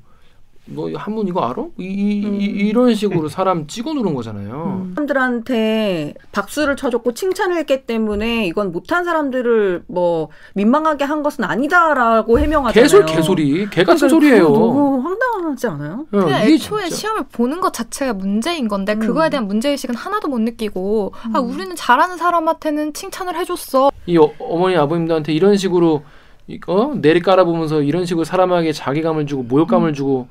뭐 0.70 0.90
한문 0.94 1.26
이거 1.28 1.40
알아? 1.46 1.64
이, 1.78 1.84
이, 1.84 2.20
이 2.20 2.44
이런 2.68 2.94
식으로 2.94 3.28
사람 3.28 3.66
찍어 3.66 3.94
누른 3.94 4.14
거잖아요. 4.14 4.88
사람들한테 4.94 6.14
박수를 6.32 6.76
쳐줬고 6.76 7.14
칭찬을 7.14 7.56
했기 7.56 7.86
때문에 7.86 8.46
이건 8.46 8.72
못한 8.72 9.04
사람들을 9.04 9.84
뭐 9.86 10.28
민망하게 10.54 11.04
한 11.04 11.22
것은 11.22 11.44
아니다라고 11.44 12.38
해명하잖아요. 12.38 12.82
개소리 12.82 13.06
개소리 13.06 13.70
개 13.70 13.82
같은 13.84 13.96
그러니까 13.96 14.08
소리예요. 14.08 14.42
너무 14.50 15.00
황당하지 15.02 15.66
않아요? 15.68 16.06
어, 16.12 16.18
그냥 16.18 16.42
이게 16.44 16.54
애초에 16.54 16.82
진짜- 16.84 16.96
시험을 16.96 17.24
보는 17.32 17.60
것 17.60 17.72
자체가 17.72 18.12
문제인 18.12 18.68
건데 18.68 18.92
음. 18.94 18.98
그거에 18.98 19.30
대한 19.30 19.46
문제 19.46 19.70
의식은 19.70 19.94
하나도 19.94 20.28
못 20.28 20.38
느끼고 20.40 21.12
아 21.32 21.40
음. 21.40 21.48
우리는 21.50 21.74
잘하는 21.76 22.16
사람한테는 22.18 22.92
칭찬을 22.92 23.36
해줬어 23.36 23.90
이 24.06 24.18
어, 24.18 24.30
어머니 24.38 24.76
아버님들한테 24.76 25.32
이런 25.32 25.56
식으로 25.56 26.02
이- 26.46 26.58
어? 26.66 26.94
내리 26.96 27.20
깔아보면서 27.20 27.82
이런 27.82 28.04
식으로 28.06 28.24
사람에게 28.24 28.72
자괴감을 28.72 29.26
주고 29.26 29.42
음. 29.42 29.48
모욕감을 29.48 29.92
주고 29.94 30.28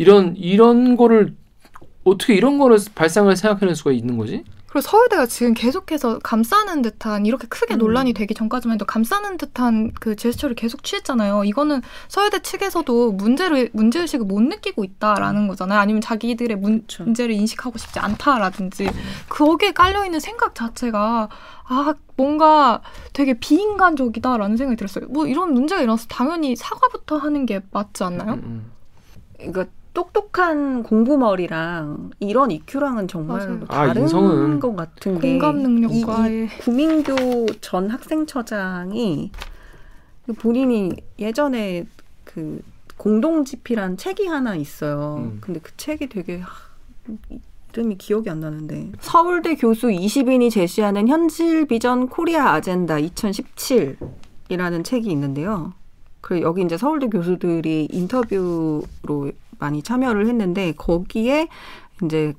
이런 0.00 0.34
이런 0.34 0.96
거를 0.96 1.34
어떻게 2.04 2.34
이런 2.34 2.56
거를 2.56 2.78
발상을 2.94 3.36
생각해낼 3.36 3.76
수가 3.76 3.92
있는 3.92 4.16
거지? 4.16 4.44
그리고 4.66 4.80
서울대가 4.80 5.26
지금 5.26 5.52
계속해서 5.52 6.20
감싸는 6.20 6.80
듯한 6.80 7.26
이렇게 7.26 7.46
크게 7.48 7.74
음. 7.74 7.78
논란이 7.78 8.14
되기 8.14 8.32
전까지만 8.32 8.76
해도 8.76 8.86
감싸는 8.86 9.36
듯한 9.36 9.92
그 10.00 10.16
제스처를 10.16 10.56
계속 10.56 10.84
취했잖아요. 10.84 11.44
이거는 11.44 11.82
서울대 12.08 12.40
측에서도 12.40 13.12
문제를 13.12 13.68
문제 13.74 14.00
의식을 14.00 14.24
못 14.24 14.40
느끼고 14.40 14.84
있다라는 14.84 15.48
거잖아요. 15.48 15.78
아니면 15.78 16.00
자기들의 16.00 16.56
문, 16.56 16.80
그쵸. 16.82 17.04
문제를 17.04 17.34
인식하고 17.34 17.76
싶지 17.76 17.98
않다라든지 17.98 18.88
거기에 19.28 19.72
깔려 19.72 20.06
있는 20.06 20.18
생각 20.18 20.54
자체가 20.54 21.28
아 21.64 21.94
뭔가 22.16 22.80
되게 23.12 23.38
비인간적이다라는 23.38 24.56
생각이 24.56 24.76
들었어요. 24.78 25.08
뭐 25.10 25.26
이런 25.26 25.52
문제가 25.52 25.82
일어나서 25.82 26.06
당연히 26.08 26.56
사과부터 26.56 27.18
하는 27.18 27.44
게 27.44 27.60
맞지 27.70 28.02
않나요? 28.04 28.34
음, 28.34 28.40
음. 28.44 28.72
그러니까 29.36 29.66
똑똑한 29.92 30.82
공부머리랑 30.82 32.10
이런 32.20 32.50
EQ랑은 32.50 33.08
정말. 33.08 33.60
아, 33.68 33.86
다른 33.86 34.02
인성은 34.02 34.60
것 34.60 34.76
같은 34.76 35.18
게 35.18 35.32
공감 35.32 35.58
이, 35.58 35.60
이 35.60 35.62
능력과의 35.64 36.48
구민교 36.60 37.46
전 37.60 37.90
학생처장이 37.90 39.32
본인이 40.38 40.92
예전에 41.18 41.86
그 42.24 42.62
공동집필한 42.96 43.96
책이 43.96 44.26
하나 44.26 44.54
있어요. 44.54 45.16
음. 45.18 45.38
근데 45.40 45.58
그 45.60 45.76
책이 45.76 46.08
되게 46.08 46.38
하, 46.38 46.50
이름이 47.72 47.96
기억이 47.98 48.28
안 48.30 48.40
나는데 48.40 48.92
서울대 49.00 49.54
교수 49.54 49.88
20인이 49.88 50.50
제시하는 50.50 51.08
현실 51.08 51.66
비전 51.66 52.08
코리아 52.08 52.52
아젠다 52.52 52.96
2017이라는 52.96 54.84
책이 54.84 55.10
있는데요. 55.10 55.72
그 56.20 56.42
여기 56.42 56.62
이제 56.62 56.76
서울대 56.76 57.08
교수들이 57.08 57.88
인터뷰로 57.90 59.32
많이 59.60 59.82
참여를 59.82 60.26
했는데 60.26 60.72
거기에 60.72 61.48
이제 62.02 62.34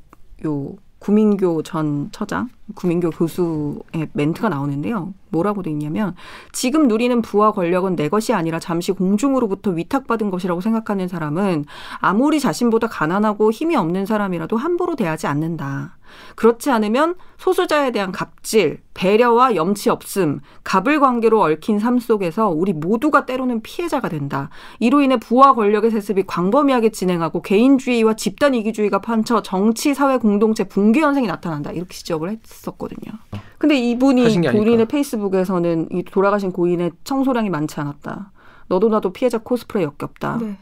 요 0.45 0.75
구민교 0.99 1.63
전 1.63 2.09
처장, 2.11 2.49
구민교 2.75 3.11
교수의 3.11 4.09
멘트가 4.13 4.49
나오는데요. 4.49 5.13
뭐라고 5.31 5.63
돼 5.63 5.71
있냐면 5.71 6.15
지금 6.51 6.87
누리는 6.87 7.21
부와 7.21 7.51
권력은 7.51 7.95
내 7.95 8.09
것이 8.09 8.33
아니라 8.33 8.59
잠시 8.59 8.91
공중으로부터 8.91 9.71
위탁받은 9.71 10.29
것이라고 10.29 10.61
생각하는 10.61 11.07
사람은 11.07 11.65
아무리 11.99 12.39
자신보다 12.39 12.87
가난하고 12.87 13.51
힘이 13.51 13.75
없는 13.75 14.05
사람이라도 14.05 14.57
함부로 14.57 14.95
대하지 14.95 15.27
않는다. 15.27 15.97
그렇지 16.35 16.69
않으면 16.69 17.15
소수자에 17.37 17.91
대한 17.91 18.11
갑질, 18.11 18.81
배려와 18.93 19.55
염치 19.55 19.89
없음, 19.89 20.41
갑을 20.63 20.99
관계로 20.99 21.41
얽힌 21.41 21.79
삶 21.79 21.99
속에서 21.99 22.49
우리 22.49 22.73
모두가 22.73 23.25
때로는 23.25 23.61
피해자가 23.61 24.09
된다. 24.09 24.49
이로 24.79 25.01
인해 25.01 25.17
부와 25.17 25.53
권력의 25.53 25.91
세습이 25.91 26.23
광범위하게 26.27 26.89
진행하고 26.89 27.41
개인주의와 27.41 28.15
집단 28.15 28.53
이기주의가 28.53 28.99
판쳐 28.99 29.41
정치, 29.41 29.93
사회 29.93 30.17
공동체 30.17 30.65
붕괴 30.65 31.01
현상이 31.01 31.27
나타난다. 31.27 31.71
이렇게 31.71 31.93
지적을 31.93 32.37
했었거든요. 32.43 33.17
근데 33.57 33.77
이분이. 33.77 34.23
본인의 34.51 34.87
페이스북에서는 35.21 35.89
이 35.91 36.03
돌아가신 36.03 36.51
고인의 36.51 36.91
청소량이 37.03 37.49
많지 37.49 37.79
않았다. 37.79 38.31
너도 38.67 38.89
나도 38.89 39.13
피해자 39.13 39.37
코스프레 39.37 39.83
역겹다. 39.83 40.37
네. 40.37 40.57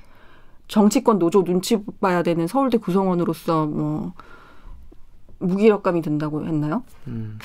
정치권 0.68 1.18
노조 1.20 1.44
눈치 1.44 1.78
봐야 2.00 2.22
되는 2.22 2.48
서울대 2.48 2.78
구성원으로서 2.78 3.66
뭐 3.66 4.14
무기력감이 5.40 6.02
든다고 6.02 6.46
했나요? 6.46 6.84
음. 7.08 7.40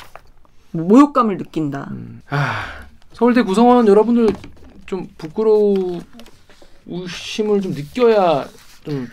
뭐 0.72 0.84
모욕감을 0.84 1.38
느낀다. 1.38 1.88
음. 1.92 2.20
아, 2.28 2.64
서울대 3.12 3.42
구성원 3.42 3.86
여러분들 3.86 4.28
좀 4.86 5.06
부끄러우심을 5.16 6.02
좀 7.62 7.72
느껴야 7.72 8.46
좀 8.82 9.06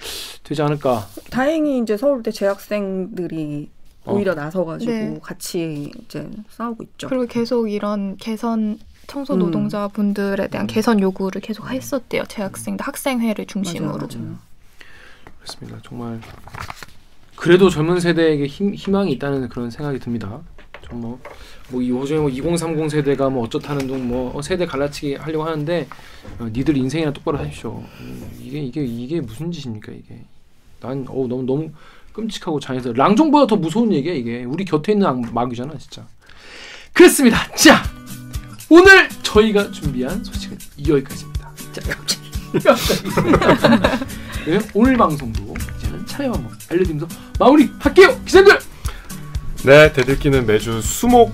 되지 0.43 0.61
않을까. 0.61 1.05
다행히 1.29 1.79
이제 1.79 1.95
서울대 1.95 2.31
재학생들이 2.31 3.69
어. 3.71 3.80
오히려 4.05 4.33
나서가지고 4.33 4.91
네. 4.91 5.19
같이 5.21 5.91
이제 6.03 6.29
싸우고 6.49 6.83
있죠. 6.83 7.07
그리고 7.07 7.25
계속 7.27 7.69
이런 7.69 8.17
개선 8.17 8.79
청소 9.07 9.33
음. 9.33 9.39
노동자 9.39 9.87
분들에 9.87 10.47
대한 10.47 10.67
개선 10.67 10.99
요구를 10.99 11.41
계속 11.41 11.69
했었대요. 11.69 12.23
재학생들 12.27 12.85
학생회를 12.85 13.45
중심으로. 13.45 13.91
맞아요, 13.91 14.07
맞아요. 14.07 14.37
그렇습니다. 15.39 15.79
정말 15.83 16.21
그래도 17.35 17.69
젊은 17.69 17.99
세대에게 17.99 18.45
힘, 18.47 18.73
희망이 18.73 19.11
있다는 19.13 19.49
그런 19.49 19.69
생각이 19.69 19.99
듭니다. 19.99 20.41
좀뭐뭐 20.91 21.87
요즘에 21.87 22.19
뭐 22.19 22.29
2030 22.29 22.89
세대가 22.89 23.29
뭐 23.29 23.43
어쩌다는 23.43 23.87
둥뭐 23.87 24.37
어, 24.37 24.41
세대 24.41 24.65
갈라치기 24.65 25.15
하려고 25.15 25.43
하는데 25.43 25.87
어, 26.39 26.49
니들 26.51 26.77
인생이나 26.77 27.11
똑바로 27.13 27.37
하십시오. 27.39 27.83
음, 27.99 28.31
이게 28.39 28.61
이게 28.61 28.83
이게 28.83 29.21
무슨 29.21 29.51
짓입니까 29.51 29.91
이게? 29.91 30.23
난 30.79 31.05
어우 31.07 31.27
너무 31.27 31.43
너무 31.43 31.69
끔찍하고 32.13 32.59
잔인해서 32.59 32.93
랑종보다 32.93 33.47
더 33.47 33.55
무서운 33.55 33.91
얘기야 33.93 34.13
이게. 34.13 34.43
우리 34.43 34.65
곁에 34.65 34.91
있는 34.93 35.07
악- 35.07 35.33
마귀잖아 35.33 35.77
진짜. 35.77 36.05
그렇습니다. 36.93 37.37
자 37.55 37.83
오늘 38.69 39.09
저희가 39.23 39.71
준비한 39.71 40.23
소식은 40.23 40.57
여기까지입니다. 40.87 41.51
자 41.71 41.81
네, 44.45 44.59
오늘 44.73 44.97
방송도 44.97 45.53
이제는 45.77 46.05
차례 46.05 46.25
한번 46.27 46.51
알려드리면서 46.69 47.07
마무리 47.39 47.69
할게요 47.79 48.19
기자들. 48.25 48.59
네, 49.63 49.93
대들기는 49.93 50.45
매주 50.45 50.81
수목 50.81 51.31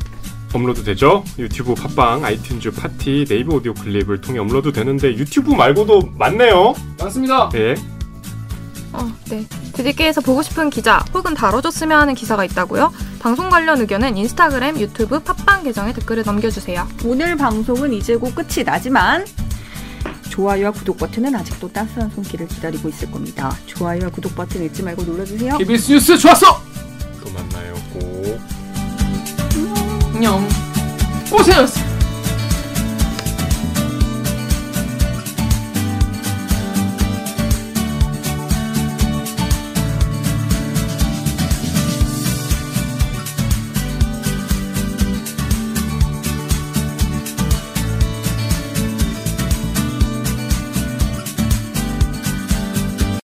업로드 0.54 0.84
되죠. 0.84 1.24
유튜브, 1.40 1.74
팟빵, 1.76 2.22
아이튠즈, 2.22 2.76
팟티, 2.80 3.26
네이버 3.28 3.56
오디오 3.56 3.74
클립을 3.74 4.22
통해 4.22 4.40
업로드 4.40 4.72
되는데 4.72 5.10
유튜브 5.16 5.52
말고도 5.54 6.12
많네요. 6.18 6.74
맞습니다. 7.00 7.50
예. 7.56 7.76
어, 8.98 9.12
네. 9.30 9.46
드디게에서 9.74 10.22
보고 10.22 10.42
싶은 10.42 10.70
기자 10.70 11.06
혹은 11.14 11.34
다뤄줬으면 11.36 12.00
하는 12.00 12.16
기사가 12.16 12.44
있다고요? 12.46 12.92
방송 13.20 13.50
관련 13.50 13.80
의견은 13.80 14.18
인스타그램, 14.18 14.80
유튜브, 14.80 15.20
팟빵 15.20 15.64
계정에 15.64 15.94
댓글을 15.94 16.24
남겨주세요. 16.26 16.88
오늘 17.06 17.36
방송은 17.36 17.94
이제 17.94 18.16
곧 18.16 18.34
끝이 18.34 18.64
나지만 18.66 19.26
좋아요와 20.30 20.72
구독 20.72 20.98
버튼은 20.98 21.34
아직도 21.36 21.72
따스한 21.72 22.10
손길을 22.12 22.48
기다리고 22.48 22.90
있을 22.90 23.12
겁니다. 23.12 23.56
좋아요와 23.66 24.10
구독 24.10 24.36
버튼 24.36 24.64
잊지 24.66 24.84
말고 24.84 25.04
눌러주세요. 25.04 25.58
KBS 25.58 25.92
뉴스 25.94 26.18
좋았어. 26.18 26.62
또 27.24 27.32
만나요. 27.32 27.74
꼭. 27.94 28.40
안녕. 30.14 30.48
고생하셨습니다. 31.30 31.97